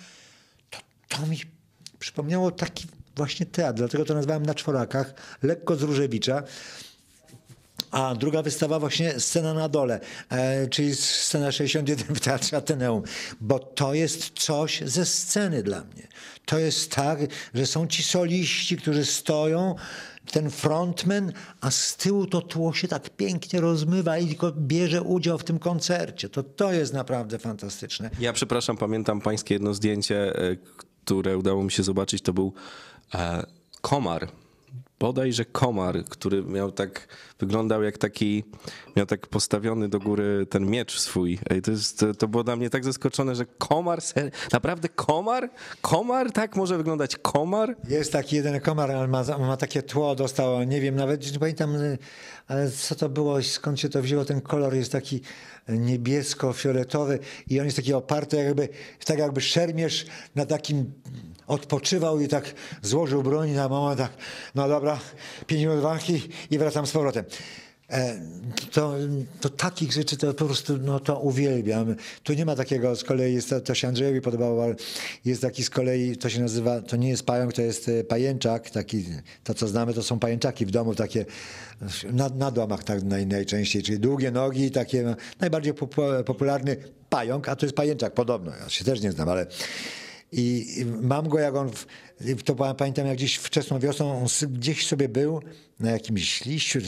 To, 0.70 0.78
to 1.08 1.26
mi 1.26 1.38
przypomniało 1.98 2.50
taki 2.50 2.86
właśnie 3.16 3.46
teatr, 3.46 3.78
dlatego 3.78 4.04
to 4.04 4.14
nazwałem 4.14 4.46
na 4.46 4.54
czworakach, 4.54 5.14
lekko 5.42 5.76
z 5.76 5.82
Różewicza. 5.82 6.42
A 7.90 8.14
druga 8.14 8.42
wystawa 8.42 8.78
właśnie 8.78 9.20
Scena 9.20 9.54
na 9.54 9.68
dole, 9.68 10.00
e, 10.28 10.68
czyli 10.68 10.96
scena 10.96 11.52
61 11.52 12.16
w 12.16 12.20
Teatrze 12.20 12.56
Ateneum, 12.56 13.02
bo 13.40 13.58
to 13.58 13.94
jest 13.94 14.30
coś 14.30 14.82
ze 14.86 15.06
sceny 15.06 15.62
dla 15.62 15.80
mnie. 15.80 16.08
To 16.44 16.58
jest 16.58 16.90
tak, 16.90 17.18
że 17.54 17.66
są 17.66 17.86
ci 17.86 18.02
soliści, 18.02 18.76
którzy 18.76 19.04
stoją, 19.04 19.74
ten 20.32 20.50
frontman, 20.50 21.32
a 21.60 21.70
z 21.70 21.96
tyłu 21.96 22.26
to 22.26 22.40
tło 22.40 22.72
się 22.72 22.88
tak 22.88 23.10
pięknie 23.10 23.60
rozmywa 23.60 24.18
i 24.18 24.26
tylko 24.26 24.52
bierze 24.52 25.02
udział 25.02 25.38
w 25.38 25.44
tym 25.44 25.58
koncercie. 25.58 26.28
To, 26.28 26.42
to 26.42 26.72
jest 26.72 26.92
naprawdę 26.92 27.38
fantastyczne. 27.38 28.10
Ja 28.20 28.32
przepraszam, 28.32 28.76
pamiętam 28.76 29.20
pańskie 29.20 29.54
jedno 29.54 29.74
zdjęcie, 29.74 30.36
e, 30.36 30.56
które 30.76 31.38
udało 31.38 31.64
mi 31.64 31.72
się 31.72 31.82
zobaczyć, 31.82 32.22
to 32.22 32.32
był 32.32 32.52
e, 33.14 33.46
komar. 33.80 34.28
Bodajże 35.00 35.44
komar, 35.44 36.04
który 36.04 36.42
miał 36.42 36.72
tak, 36.72 37.08
wyglądał 37.38 37.82
jak 37.82 37.98
taki, 37.98 38.44
miał 38.96 39.06
tak 39.06 39.26
postawiony 39.26 39.88
do 39.88 39.98
góry 39.98 40.46
ten 40.50 40.66
miecz 40.66 40.98
swój. 40.98 41.38
Ej, 41.50 41.62
to, 41.62 41.70
jest, 41.70 42.04
to, 42.18 42.28
było 42.28 42.44
dla 42.44 42.56
mnie 42.56 42.70
tak 42.70 42.84
zaskoczone, 42.84 43.34
że 43.34 43.46
komar, 43.46 44.00
ser, 44.00 44.30
naprawdę 44.52 44.88
komar? 44.88 45.50
Komar? 45.80 46.32
Tak 46.32 46.56
może 46.56 46.76
wyglądać 46.76 47.16
komar? 47.16 47.76
Jest 47.88 48.12
taki 48.12 48.36
jeden 48.36 48.60
komar, 48.60 48.90
ale 48.90 49.08
ma, 49.08 49.24
ma 49.38 49.56
takie 49.56 49.82
tło, 49.82 50.14
dostał, 50.14 50.62
nie 50.62 50.80
wiem, 50.80 50.96
nawet 50.96 51.32
nie 51.32 51.38
pamiętam, 51.38 51.76
ale 52.46 52.70
co 52.70 52.94
to 52.94 53.08
było, 53.08 53.42
skąd 53.42 53.80
się 53.80 53.88
to 53.88 54.02
wzięło, 54.02 54.24
ten 54.24 54.40
kolor 54.40 54.74
jest 54.74 54.92
taki 54.92 55.20
niebiesko-fioletowy 55.68 57.18
i 57.48 57.60
on 57.60 57.64
jest 57.64 57.76
taki 57.76 57.94
oparty, 57.94 58.36
jakby, 58.36 58.68
tak 59.04 59.18
jakby 59.18 59.40
szermierz 59.40 60.06
na 60.34 60.46
takim 60.46 60.92
odpoczywał 61.50 62.20
i 62.20 62.28
tak 62.28 62.54
złożył 62.82 63.22
broń 63.22 63.50
na 63.50 63.68
moment, 63.68 63.98
tak, 63.98 64.12
no 64.54 64.68
dobra, 64.68 64.98
pięć 65.46 65.60
minut 65.62 65.80
walki 65.80 66.22
i 66.50 66.58
wracam 66.58 66.86
z 66.86 66.90
powrotem. 66.92 67.24
E, 67.90 68.20
To, 68.72 68.94
to 69.40 69.48
takich 69.48 69.92
rzeczy 69.92 70.16
to 70.16 70.34
po 70.34 70.44
prostu 70.44 70.78
no, 70.78 71.00
to 71.00 71.18
uwielbiam. 71.20 71.94
Tu 72.22 72.32
nie 72.32 72.44
ma 72.44 72.56
takiego 72.56 72.96
z 72.96 73.04
kolei, 73.04 73.34
jest 73.34 73.54
to, 73.64 73.74
się 73.74 73.88
Andrzejowi 73.88 74.20
podobało, 74.20 74.64
ale 74.64 74.74
jest 75.24 75.42
taki 75.42 75.64
z 75.64 75.70
kolei, 75.70 76.16
to 76.16 76.28
się 76.30 76.40
nazywa, 76.40 76.80
to 76.80 76.96
nie 76.96 77.08
jest 77.08 77.26
pająk, 77.26 77.52
to 77.52 77.62
jest 77.62 77.88
e, 77.88 78.04
pajęczak, 78.04 78.70
taki, 78.70 79.04
to 79.44 79.54
co 79.54 79.68
znamy 79.68 79.94
to 79.94 80.02
są 80.02 80.18
pajęczaki 80.18 80.66
w 80.66 80.70
domu, 80.70 80.94
takie 80.94 81.24
na, 82.12 82.28
na 82.28 82.50
domach 82.50 82.84
tak 82.84 83.02
naj, 83.02 83.26
najczęściej, 83.26 83.82
czyli 83.82 83.98
długie 83.98 84.30
nogi, 84.30 84.70
takie 84.70 85.02
no, 85.02 85.16
najbardziej 85.40 85.74
popu- 85.74 86.24
popularny 86.24 86.76
pająk, 87.08 87.48
a 87.48 87.56
to 87.56 87.66
jest 87.66 87.76
pajęczak 87.76 88.14
podobno, 88.14 88.52
ja 88.62 88.68
się 88.68 88.84
też 88.84 89.00
nie 89.00 89.12
znam, 89.12 89.28
ale 89.28 89.46
i 90.32 90.66
mam 91.02 91.28
go, 91.28 91.38
jak 91.38 91.54
on, 91.54 91.70
w, 91.70 91.86
to 92.42 92.54
pa- 92.54 92.74
pamiętam 92.74 93.06
jak 93.06 93.16
gdzieś 93.16 93.36
wczesną 93.36 93.78
wiosną, 93.78 94.18
on 94.18 94.26
gdzieś 94.48 94.86
sobie 94.86 95.08
był 95.08 95.40
na 95.80 95.90
jakimś 95.90 96.44
liściu 96.44 96.78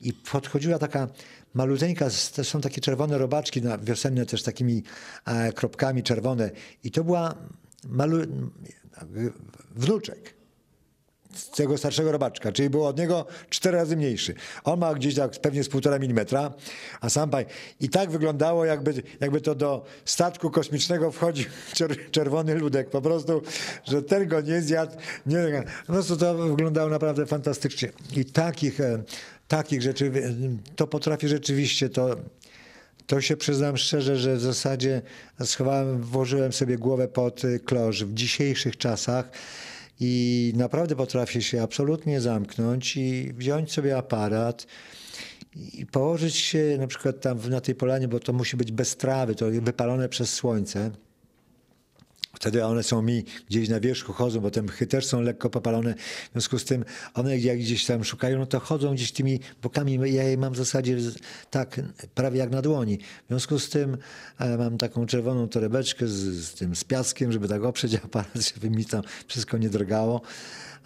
i 0.00 0.12
podchodziła 0.12 0.78
taka 0.78 1.08
maluteńka, 1.54 2.10
są 2.10 2.60
takie 2.60 2.80
czerwone 2.80 3.18
robaczki 3.18 3.62
na 3.62 3.78
wiosenne 3.78 4.26
też 4.26 4.42
takimi 4.42 4.82
e, 5.26 5.52
kropkami 5.52 6.02
czerwone. 6.02 6.50
I 6.84 6.90
to 6.90 7.04
była 7.04 7.34
malu, 7.88 8.16
wnuczek 9.76 10.39
tego 11.56 11.78
starszego 11.78 12.12
robaczka, 12.12 12.52
czyli 12.52 12.70
był 12.70 12.84
od 12.84 12.98
niego 12.98 13.26
cztery 13.50 13.76
razy 13.76 13.96
mniejszy. 13.96 14.34
On 14.64 14.80
ma 14.80 14.94
gdzieś 14.94 15.14
tak 15.14 15.30
pewnie 15.30 15.64
z 15.64 15.68
półtora 15.68 15.98
milimetra, 15.98 16.52
a 17.00 17.10
sam 17.10 17.30
pan... 17.30 17.44
I 17.80 17.88
tak 17.88 18.10
wyglądało, 18.10 18.64
jakby, 18.64 19.02
jakby 19.20 19.40
to 19.40 19.54
do 19.54 19.84
statku 20.04 20.50
kosmicznego 20.50 21.10
wchodził 21.10 21.46
czer, 21.76 22.10
czerwony 22.10 22.54
ludek. 22.54 22.90
Po 22.90 23.02
prostu, 23.02 23.42
że 23.84 24.02
ten 24.02 24.28
go 24.28 24.40
nie 24.40 24.62
zjadł. 24.62 24.96
Nie, 25.26 25.64
po 25.86 25.92
prostu 25.92 26.16
to 26.16 26.34
wyglądało 26.34 26.90
naprawdę 26.90 27.26
fantastycznie. 27.26 27.92
I 28.16 28.24
takich, 28.24 28.80
e, 28.80 29.02
takich 29.48 29.82
rzeczy, 29.82 30.06
e, 30.06 30.34
to 30.76 30.86
potrafi 30.86 31.28
rzeczywiście 31.28 31.88
to... 31.88 32.16
To 33.06 33.20
się 33.20 33.36
przyznam 33.36 33.76
szczerze, 33.76 34.16
że 34.16 34.36
w 34.36 34.40
zasadzie 34.40 35.02
schowałem, 35.44 36.02
włożyłem 36.02 36.52
sobie 36.52 36.78
głowę 36.78 37.08
pod 37.08 37.44
y, 37.44 37.60
klosz 37.60 38.04
w 38.04 38.14
dzisiejszych 38.14 38.76
czasach 38.76 39.30
i 40.00 40.52
naprawdę 40.56 40.96
potrafię 40.96 41.42
się 41.42 41.62
absolutnie 41.62 42.20
zamknąć 42.20 42.96
i 42.96 43.32
wziąć 43.32 43.72
sobie 43.72 43.96
aparat 43.96 44.66
i 45.56 45.86
położyć 45.86 46.36
się 46.36 46.76
na 46.78 46.86
przykład 46.86 47.20
tam 47.20 47.50
na 47.50 47.60
tej 47.60 47.74
polanie, 47.74 48.08
bo 48.08 48.20
to 48.20 48.32
musi 48.32 48.56
być 48.56 48.72
bez 48.72 48.96
trawy, 48.96 49.34
to 49.34 49.46
wypalone 49.50 50.08
przez 50.08 50.34
słońce. 50.34 50.90
Wtedy 52.34 52.64
one 52.64 52.82
są 52.82 53.02
mi 53.02 53.24
gdzieś 53.48 53.68
na 53.68 53.80
wierzchu, 53.80 54.12
chodzą, 54.12 54.40
bo 54.40 54.50
te 54.50 54.62
mchy 54.62 54.86
też 54.86 55.06
są 55.06 55.20
lekko 55.20 55.50
popalone. 55.50 55.94
W 56.28 56.32
związku 56.32 56.58
z 56.58 56.64
tym 56.64 56.84
one 57.14 57.38
jak 57.38 57.58
gdzieś 57.58 57.86
tam 57.86 58.04
szukają, 58.04 58.38
no 58.38 58.46
to 58.46 58.60
chodzą 58.60 58.94
gdzieś 58.94 59.12
tymi 59.12 59.40
bokami. 59.62 59.98
Ja 60.12 60.22
je 60.22 60.36
mam 60.36 60.52
w 60.52 60.56
zasadzie 60.56 60.96
tak 61.50 61.80
prawie 62.14 62.38
jak 62.38 62.50
na 62.50 62.62
dłoni. 62.62 62.98
W 62.98 63.28
związku 63.28 63.58
z 63.58 63.68
tym 63.68 63.96
e, 64.38 64.56
mam 64.56 64.78
taką 64.78 65.06
czerwoną 65.06 65.48
torebeczkę 65.48 66.08
z, 66.08 66.12
z 66.44 66.54
tym 66.54 66.76
z 66.76 66.84
piaskiem, 66.84 67.32
żeby 67.32 67.48
tak 67.48 67.64
oprzeć 67.64 67.94
aparat, 67.94 68.34
żeby 68.54 68.70
mi 68.70 68.84
tam 68.84 69.02
wszystko 69.26 69.58
nie 69.58 69.70
drgało. 69.70 70.20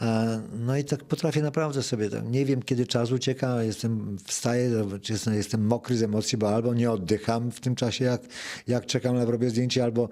E, 0.02 0.42
No 0.58 0.76
i 0.76 0.84
tak 0.84 1.04
potrafię 1.04 1.42
naprawdę 1.42 1.82
sobie, 1.82 2.08
nie 2.30 2.44
wiem 2.44 2.62
kiedy 2.62 2.86
czas 2.86 3.12
ucieka, 3.12 3.62
jestem, 3.62 4.16
wstaję, 4.24 4.70
jestem, 5.08 5.34
jestem 5.34 5.66
mokry 5.66 5.96
z 5.96 6.02
emocji, 6.02 6.38
bo 6.38 6.54
albo 6.54 6.74
nie 6.74 6.90
oddycham 6.90 7.50
w 7.50 7.60
tym 7.60 7.74
czasie, 7.74 8.04
jak, 8.04 8.22
jak 8.68 8.86
czekam 8.86 9.16
na 9.16 9.24
robię 9.24 9.50
zdjęcie, 9.50 9.84
albo, 9.84 10.08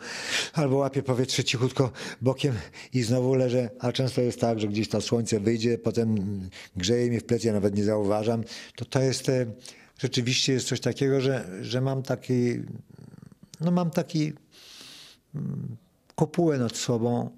albo 0.52 0.76
łapię 0.76 1.02
powietrze 1.02 1.44
cichutko 1.44 1.90
bokiem 2.20 2.54
i 2.94 3.02
znowu 3.02 3.34
leżę, 3.34 3.70
a 3.78 3.92
często 3.92 4.20
jest 4.20 4.40
tak, 4.40 4.60
że 4.60 4.68
gdzieś 4.68 4.88
to 4.88 5.00
słońce 5.00 5.40
wyjdzie, 5.40 5.78
potem 5.78 6.40
grzeje 6.76 7.08
mnie 7.08 7.20
w 7.20 7.24
plecy, 7.24 7.46
ja 7.46 7.52
nawet 7.52 7.76
nie 7.76 7.84
zauważam, 7.84 8.44
to 8.76 8.84
to 8.84 9.00
jest, 9.00 9.28
e, 9.28 9.46
rzeczywiście 9.98 10.52
jest 10.52 10.68
coś 10.68 10.80
takiego, 10.80 11.20
że, 11.20 11.48
że 11.62 11.80
mam 11.80 12.02
taki, 12.02 12.62
no 13.60 13.70
mam 13.70 13.90
taki 13.90 14.32
mm, 15.34 15.76
kopułę 16.14 16.58
nad 16.58 16.76
sobą, 16.76 17.30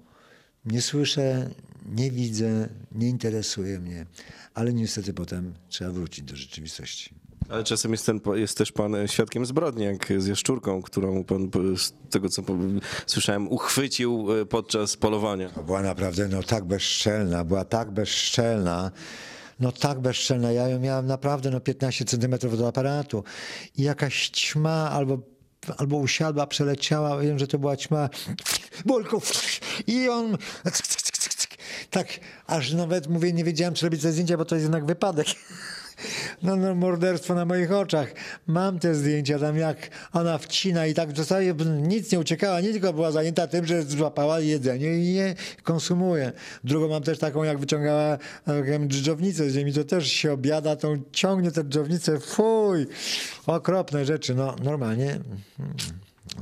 nie 0.65 0.81
słyszę, 0.81 1.49
nie 1.85 2.11
widzę, 2.11 2.69
nie 2.91 3.09
interesuje 3.09 3.79
mnie, 3.79 4.05
ale 4.53 4.73
niestety 4.73 5.13
potem 5.13 5.53
trzeba 5.69 5.91
wrócić 5.91 6.25
do 6.25 6.35
rzeczywistości. 6.35 7.25
Ale 7.49 7.63
czasem 7.63 7.91
jest, 7.91 8.05
ten, 8.05 8.19
jest 8.33 8.57
też 8.57 8.71
pan 8.71 8.95
świadkiem 9.07 9.45
zbrodni, 9.45 9.83
jak 9.85 10.13
z 10.17 10.27
jaszczurką, 10.27 10.81
którą 10.81 11.23
pan, 11.23 11.49
z 11.77 11.93
tego 12.09 12.29
co 12.29 12.43
słyszałem, 13.05 13.47
uchwycił 13.47 14.27
e, 14.41 14.45
podczas 14.45 14.97
polowania. 14.97 15.49
To 15.49 15.63
była 15.63 15.81
naprawdę 15.81 16.27
no, 16.27 16.43
tak 16.43 16.65
bezczelna, 16.65 17.43
była 17.43 17.65
tak 17.65 17.91
bezczelna. 17.91 18.91
no 19.59 19.71
tak 19.71 19.99
bezczelne. 19.99 20.53
Ja 20.53 20.69
ją 20.69 20.79
miałem 20.79 21.05
naprawdę 21.05 21.51
no 21.51 21.59
15 21.59 22.05
centymetrów 22.05 22.57
do 22.57 22.67
aparatu 22.67 23.23
i 23.77 23.83
jakaś 23.83 24.29
ćma 24.29 24.91
albo 24.91 25.35
albo 25.77 25.97
usiadła, 25.97 26.47
przeleciała, 26.47 27.19
wiem, 27.19 27.39
że 27.39 27.47
to 27.47 27.59
była 27.59 27.77
ćma, 27.77 28.09
Bolko, 28.85 29.21
i 29.87 30.09
on 30.09 30.37
tak, 31.89 32.07
aż 32.47 32.73
nawet 32.73 33.07
mówię, 33.07 33.33
nie 33.33 33.43
wiedziałem, 33.43 33.73
czy 33.73 33.85
robić 33.85 34.01
te 34.01 34.11
zdjęcia, 34.11 34.37
bo 34.37 34.45
to 34.45 34.55
jest 34.55 34.63
jednak 34.63 34.85
wypadek. 34.85 35.27
No, 36.43 36.55
no, 36.55 36.75
morderstwo 36.75 37.35
na 37.35 37.45
moich 37.45 37.71
oczach. 37.71 38.13
Mam 38.47 38.79
te 38.79 38.95
zdjęcia 38.95 39.39
tam, 39.39 39.57
jak 39.57 39.77
ona 40.13 40.37
wcina 40.37 40.85
i 40.85 40.93
tak 40.93 41.13
w 41.13 41.17
zasadzie 41.17 41.55
nic 41.81 42.11
nie 42.11 42.19
uciekała, 42.19 42.61
nie 42.61 42.71
tylko 42.71 42.93
była 42.93 43.11
zajęta 43.11 43.47
tym, 43.47 43.65
że 43.65 43.83
złapała 43.83 44.39
jedzenie 44.39 44.97
i 44.97 45.13
je 45.13 45.35
konsumuje. 45.63 46.31
Drugą 46.63 46.87
mam 46.87 47.03
też 47.03 47.19
taką, 47.19 47.43
jak 47.43 47.57
wyciągała 47.57 48.17
e, 48.47 48.87
dżdżownicę 48.87 49.49
z 49.49 49.53
ziemi, 49.53 49.73
to 49.73 49.83
też 49.83 50.07
się 50.07 50.33
obiada, 50.33 50.75
tą 50.75 51.01
ciągnie 51.11 51.51
tę 51.51 51.63
dżdżownicę, 51.63 52.19
fuj, 52.19 52.87
okropne 53.45 54.05
rzeczy, 54.05 54.35
no 54.35 54.55
normalnie, 54.63 55.19
hmm, 55.57 55.75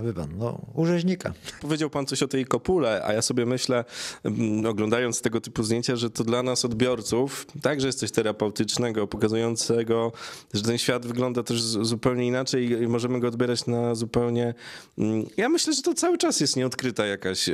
wie 0.02 0.14
pan, 0.14 0.30
no, 0.38 0.62
u 0.74 0.86
rzeźnika. 0.86 1.34
Powiedział 1.62 1.90
pan 1.90 2.06
coś 2.06 2.24
o 2.24 2.28
tej 2.28 2.46
kopule, 2.46 3.02
a 3.06 3.14
ja 3.14 3.22
sobie 3.22 3.46
myślę, 3.46 3.86
mm, 4.24 4.66
oglądając 4.66 5.22
tego 5.22 5.42
typu 5.42 5.64
zdjęcia, 5.64 5.96
że 5.96 6.10
to 6.10 6.24
dla 6.24 6.44
nas 6.44 6.66
odbiorców 6.66 7.48
także 7.62 7.88
jest 7.88 8.00
coś 8.00 8.12
terapeutycznego, 8.12 9.08
pokazującego, 9.08 10.12
że 10.54 10.62
ten 10.64 10.78
świat 10.78 11.06
wygląda 11.06 11.44
też 11.44 11.62
zupełnie 11.62 12.28
inaczej 12.28 12.72
i 12.72 12.88
możemy 12.88 13.20
go 13.20 13.28
odbierać 13.28 13.66
na 13.66 13.96
zupełnie... 13.96 14.54
mm, 14.98 15.26
Ja 15.38 15.50
myślę, 15.50 15.74
że 15.74 15.82
to 15.82 15.94
cały 15.94 16.18
czas 16.18 16.40
jest 16.40 16.56
nieodkryta 16.56 17.06
jakaś 17.06 17.50
e, 17.50 17.54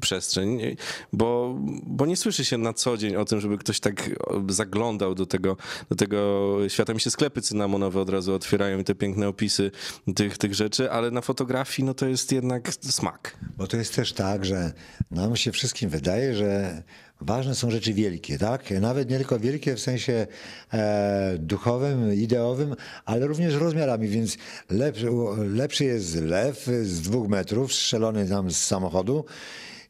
przestrzeń, 0.00 0.76
bo, 1.12 1.56
bo 1.86 2.06
nie 2.06 2.16
słyszy 2.16 2.44
się 2.44 2.58
na 2.58 2.72
co 2.72 2.96
dzień 2.96 3.16
o 3.16 3.24
tym, 3.24 3.40
żeby 3.40 3.58
ktoś 3.58 3.80
tak 3.80 4.10
zaglądał 4.48 5.14
do 5.14 5.26
tego, 5.26 5.56
do 5.90 5.96
tego 5.96 6.56
świata. 6.68 6.94
Mi 6.94 7.00
się 7.00 7.10
sklepy 7.10 7.42
cynamonowe 7.42 8.00
od 8.00 8.10
razu 8.10 8.34
otwierają 8.34 8.78
i 8.78 8.84
te 8.84 8.94
piękne 8.94 9.28
opisy 9.28 9.70
tych, 10.16 10.38
tych 10.38 10.54
rzeczy, 10.54 10.90
ale 10.90 11.10
na 11.10 11.20
fotografii 11.20 11.79
no 11.84 11.94
to 11.94 12.06
jest 12.06 12.32
jednak 12.32 12.72
smak. 12.80 13.36
Bo 13.56 13.66
to 13.66 13.76
jest 13.76 13.94
też 13.94 14.12
tak, 14.12 14.44
że 14.44 14.72
nam 15.10 15.36
się 15.36 15.52
wszystkim 15.52 15.90
wydaje, 15.90 16.34
że 16.34 16.82
ważne 17.20 17.54
są 17.54 17.70
rzeczy 17.70 17.94
wielkie, 17.94 18.38
tak? 18.38 18.70
Nawet 18.80 19.10
nie 19.10 19.16
tylko 19.16 19.38
wielkie 19.38 19.74
w 19.74 19.80
sensie 19.80 20.26
e, 20.72 21.34
duchowym, 21.38 22.14
ideowym, 22.14 22.76
ale 23.04 23.26
również 23.26 23.54
rozmiarami, 23.54 24.08
więc 24.08 24.36
lepszy, 24.70 25.06
lepszy 25.38 25.84
jest 25.84 26.14
lew 26.14 26.66
z 26.82 27.00
dwóch 27.00 27.28
metrów, 27.28 27.74
strzelony 27.74 28.28
tam 28.28 28.50
z 28.50 28.56
samochodu, 28.56 29.24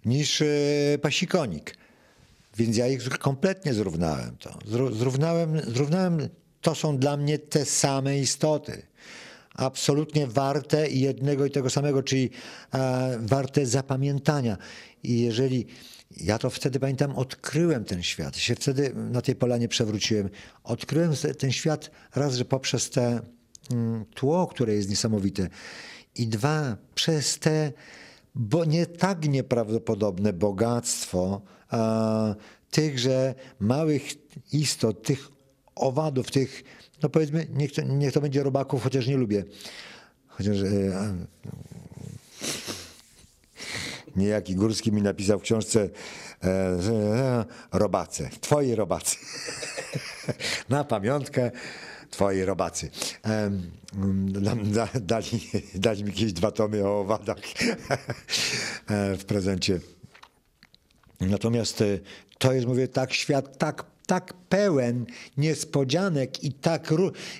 niż 0.04 0.42
e, 0.42 0.46
pasikonik. 1.02 1.76
Więc 2.56 2.76
ja 2.76 2.88
ich 2.88 3.08
kompletnie 3.08 3.74
zrównałem 3.74 4.36
to. 4.36 4.50
Zró- 4.50 4.94
Zrównałem, 4.94 5.60
zrównałem, 5.60 6.28
to 6.60 6.74
są 6.74 6.98
dla 6.98 7.16
mnie 7.16 7.38
te 7.38 7.64
same 7.64 8.18
istoty. 8.18 8.82
Absolutnie 9.60 10.26
warte 10.26 10.88
jednego 10.88 11.46
i 11.46 11.50
tego 11.50 11.70
samego, 11.70 12.02
czyli 12.02 12.30
e, 12.74 13.18
warte 13.22 13.66
zapamiętania. 13.66 14.56
I 15.02 15.20
jeżeli 15.20 15.66
ja 16.16 16.38
to 16.38 16.50
wtedy 16.50 16.80
pamiętam, 16.80 17.16
odkryłem 17.16 17.84
ten 17.84 18.02
świat, 18.02 18.36
się 18.36 18.54
wtedy 18.54 18.92
na 18.94 19.22
tej 19.22 19.34
polanie 19.34 19.68
przewróciłem. 19.68 20.30
Odkryłem 20.64 21.12
ten 21.38 21.52
świat 21.52 21.90
raz, 22.14 22.34
że 22.34 22.44
poprzez 22.44 22.90
te 22.90 23.20
mm, 23.70 24.04
tło, 24.14 24.46
które 24.46 24.74
jest 24.74 24.90
niesamowite, 24.90 25.48
i 26.14 26.26
dwa, 26.26 26.76
przez 26.94 27.38
te 27.38 27.72
bo 28.34 28.64
nie 28.64 28.86
tak 28.86 29.28
nieprawdopodobne 29.28 30.32
bogactwo 30.32 31.42
a, 31.68 32.34
tychże 32.70 33.34
małych 33.60 34.02
istot, 34.52 35.02
tych 35.02 35.28
owadów, 35.74 36.30
tych, 36.30 36.64
no 37.02 37.08
powiedzmy, 37.08 37.46
niech 37.52 37.72
to, 37.72 37.82
niech 37.82 38.12
to 38.12 38.20
będzie 38.20 38.42
robaków, 38.42 38.82
chociaż 38.82 39.06
nie 39.06 39.16
lubię. 39.16 39.44
Chociaż 40.26 40.56
e, 40.58 40.98
a, 40.98 41.14
niejaki 44.16 44.54
Górski 44.54 44.92
mi 44.92 45.02
napisał 45.02 45.38
w 45.38 45.42
książce 45.42 45.88
e, 46.44 46.48
e, 46.48 47.44
robace, 47.72 48.30
twoi 48.40 48.74
robacy. 48.74 49.16
Na 50.68 50.84
pamiątkę 50.84 51.50
twoi 52.10 52.42
robacy. 52.42 52.90
Nam 54.40 54.72
da, 54.72 54.88
dali, 55.00 55.50
dali 55.74 56.04
mi 56.04 56.10
jakieś 56.10 56.32
dwa 56.32 56.50
tomy 56.50 56.84
o 56.84 57.00
owadach 57.00 57.38
e, 58.88 59.16
w 59.16 59.24
prezencie. 59.24 59.80
Natomiast 61.20 61.80
e, 61.80 61.98
to 62.38 62.52
jest, 62.52 62.66
mówię, 62.66 62.88
tak 62.88 63.12
świat, 63.12 63.58
tak, 63.58 63.84
tak 64.10 64.34
pełen 64.48 65.06
niespodzianek 65.36 66.44
i 66.44 66.52
tak... 66.52 66.94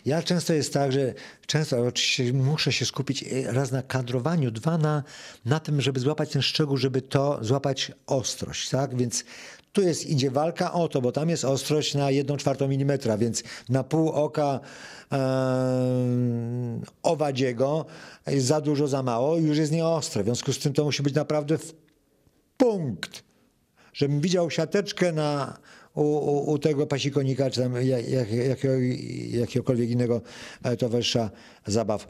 Ja 0.05 0.23
często 0.23 0.53
jest 0.53 0.73
tak, 0.73 0.93
że 0.93 1.15
często 1.47 1.81
oczywiście 1.87 2.33
muszę 2.33 2.73
się 2.73 2.87
skupić 2.87 3.23
e, 3.23 3.53
raz 3.53 3.73
na 3.73 3.83
kadrowaniu, 3.83 4.51
dwa 4.51 4.79
na, 4.79 5.03
na 5.45 5.61
tym, 5.61 5.81
żeby 5.81 6.01
złapać 6.01 6.31
ten 6.31 6.43
szczegół, 6.43 6.77
żeby 6.77 7.03
to 7.03 7.39
złapać 7.43 7.93
ostrość, 8.07 8.69
tak? 8.69 8.97
Więc 8.97 9.25
tu 9.73 9.83
jest, 9.83 10.07
idzie 10.07 10.31
walka 10.31 10.73
o 10.73 10.89
to, 10.89 11.01
bo 11.01 11.13
tam 11.13 11.29
jest 11.29 11.45
ostrość 11.45 11.95
na 11.95 12.11
1 12.11 12.37
czwartą 12.37 12.69
milimetra, 12.69 13.19
więc 13.19 13.43
na 13.69 13.85
pół 13.85 14.09
oka 14.09 14.61
e, 15.13 15.21
owadziego 17.03 17.87
za 18.37 18.61
dużo, 18.61 18.89
za 18.89 19.03
mało 19.03 19.37
już 19.37 19.59
jest 19.59 19.73
nieostre. 19.73 20.23
W 20.23 20.27
związku 20.27 20.53
z 20.53 20.59
tym 20.59 20.73
to 20.73 20.85
musi 20.85 21.03
być 21.03 21.15
naprawdę 21.15 21.59
w 21.59 21.75
punkt 22.57 23.31
żebym 23.93 24.21
widział 24.21 24.51
siateczkę 24.51 25.13
na, 25.13 25.59
u, 25.95 26.03
u, 26.03 26.51
u 26.51 26.59
tego 26.59 26.87
pasikonika, 26.87 27.51
czy 27.51 27.61
tam 27.61 27.75
jak, 27.75 28.09
jak, 28.09 28.33
jakiego, 28.33 28.75
jakiegokolwiek 29.31 29.91
innego 29.91 30.23
e, 30.63 30.77
towarzysza 30.77 31.31
zabaw. 31.67 32.09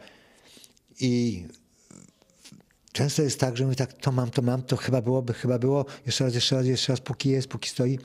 I 1.00 1.44
często 2.92 3.22
jest 3.22 3.40
tak, 3.40 3.56
że 3.56 3.64
mówię 3.64 3.76
tak, 3.76 3.92
to 3.92 4.12
mam, 4.12 4.30
to 4.30 4.42
mam, 4.42 4.62
to 4.62 4.76
chyba 4.76 5.02
byłoby, 5.02 5.32
chyba 5.34 5.58
było, 5.58 5.84
jeszcze 6.06 6.24
raz, 6.24 6.34
jeszcze 6.34 6.56
raz, 6.56 6.66
jeszcze 6.66 6.92
raz, 6.92 7.00
póki 7.00 7.28
jest, 7.28 7.48
póki 7.48 7.70
stoi. 7.70 7.98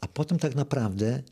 A 0.00 0.08
potem 0.08 0.38
tak 0.38 0.54
naprawdę 0.54 1.22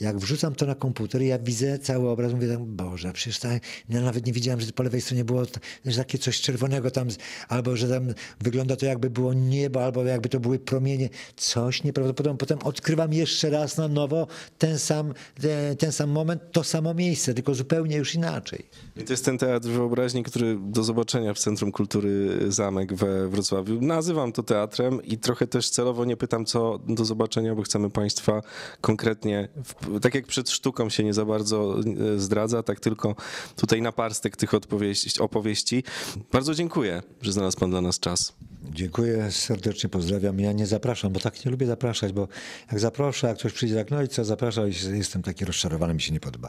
jak 0.00 0.18
wrzucam 0.18 0.54
to 0.54 0.66
na 0.66 0.74
komputer, 0.74 1.22
ja 1.22 1.38
widzę 1.38 1.78
cały 1.78 2.08
obraz, 2.08 2.32
mówię 2.32 2.48
tak, 2.48 2.60
Boże, 2.60 3.12
przecież 3.12 3.38
tak, 3.38 3.62
ja 3.88 4.00
nawet 4.00 4.26
nie 4.26 4.32
widziałem, 4.32 4.60
że 4.60 4.72
po 4.72 4.82
lewej 4.82 5.00
stronie 5.00 5.24
było 5.24 5.42
że 5.84 5.96
takie 5.96 6.18
coś 6.18 6.40
czerwonego 6.40 6.90
tam, 6.90 7.08
albo 7.48 7.76
że 7.76 7.88
tam 7.88 8.14
wygląda 8.40 8.76
to 8.76 8.86
jakby 8.86 9.10
było 9.10 9.34
niebo, 9.34 9.84
albo 9.84 10.04
jakby 10.04 10.28
to 10.28 10.40
były 10.40 10.58
promienie. 10.58 11.08
Coś 11.36 11.84
nieprawdopodobnego. 11.84 12.38
Potem 12.38 12.58
odkrywam 12.58 13.12
jeszcze 13.12 13.50
raz 13.50 13.76
na 13.76 13.88
nowo 13.88 14.26
ten 14.58 14.78
sam, 14.78 15.14
te- 15.40 15.76
ten 15.76 15.92
sam 15.92 16.10
moment, 16.10 16.42
to 16.52 16.64
samo 16.64 16.94
miejsce, 16.94 17.34
tylko 17.34 17.54
zupełnie 17.54 17.96
już 17.96 18.14
inaczej. 18.14 18.66
I 18.96 19.04
to 19.04 19.12
jest 19.12 19.24
ten 19.24 19.38
teatr 19.38 19.68
wyobraźni, 19.68 20.22
który 20.22 20.58
do 20.60 20.82
zobaczenia 20.82 21.34
w 21.34 21.38
Centrum 21.38 21.72
Kultury 21.72 22.38
Zamek 22.48 22.94
we 22.94 23.28
Wrocławiu. 23.28 23.80
Nazywam 23.80 24.32
to 24.32 24.42
teatrem 24.42 25.02
i 25.02 25.18
trochę 25.18 25.46
też 25.46 25.70
celowo 25.70 26.04
nie 26.04 26.16
pytam, 26.16 26.44
co 26.44 26.78
do 26.88 27.04
zobaczenia, 27.04 27.54
bo 27.54 27.62
chcemy 27.62 27.90
Państwa 27.90 28.42
konkretnie, 28.80 29.48
w, 29.64 29.89
tak 30.02 30.14
jak 30.14 30.26
przed 30.26 30.50
sztuką 30.50 30.90
się 30.90 31.04
nie 31.04 31.14
za 31.14 31.24
bardzo 31.24 31.76
e, 32.14 32.18
zdradza, 32.18 32.62
tak 32.62 32.80
tylko 32.80 33.16
tutaj 33.56 33.82
na 33.82 33.92
parstek 33.92 34.36
tych 34.36 34.54
odpowieści, 34.54 35.20
opowieści. 35.20 35.84
Bardzo 36.32 36.54
dziękuję, 36.54 37.02
że 37.22 37.32
znalazł 37.32 37.58
Pan 37.58 37.70
dla 37.70 37.80
nas 37.80 38.00
czas. 38.00 38.32
Dziękuję, 38.64 39.30
serdecznie 39.30 39.90
pozdrawiam. 39.90 40.40
Ja 40.40 40.52
nie 40.52 40.66
zapraszam, 40.66 41.12
bo 41.12 41.20
tak 41.20 41.44
nie 41.44 41.50
lubię 41.50 41.66
zapraszać, 41.66 42.12
bo 42.12 42.28
jak 42.70 42.80
zaproszę, 42.80 43.26
jak 43.26 43.38
ktoś 43.38 43.52
przyjdzie 43.52 43.74
tak, 43.74 43.90
no 43.90 44.02
i 44.02 44.08
co, 44.08 44.24
zapraszał 44.24 44.66
i 44.68 44.72
jestem 44.92 45.22
taki 45.22 45.44
rozczarowany, 45.44 45.94
mi 45.94 46.00
się 46.00 46.12
nie 46.12 46.20
podoba. 46.20 46.48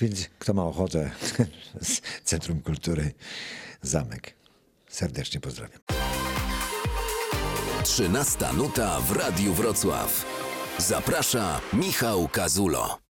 Więc 0.00 0.28
kto 0.38 0.54
ma 0.54 0.64
ochotę, 0.64 1.10
z 1.82 2.00
Centrum 2.24 2.60
Kultury 2.60 3.12
Zamek. 3.82 4.34
Serdecznie 4.88 5.40
pozdrawiam. 5.40 5.80
13 7.84 8.46
nuta 8.56 9.00
w 9.00 9.12
Radiu 9.12 9.54
Wrocław. 9.54 10.37
Zaprasza 10.78 11.60
Michał 11.72 12.28
Kazulo. 12.28 13.07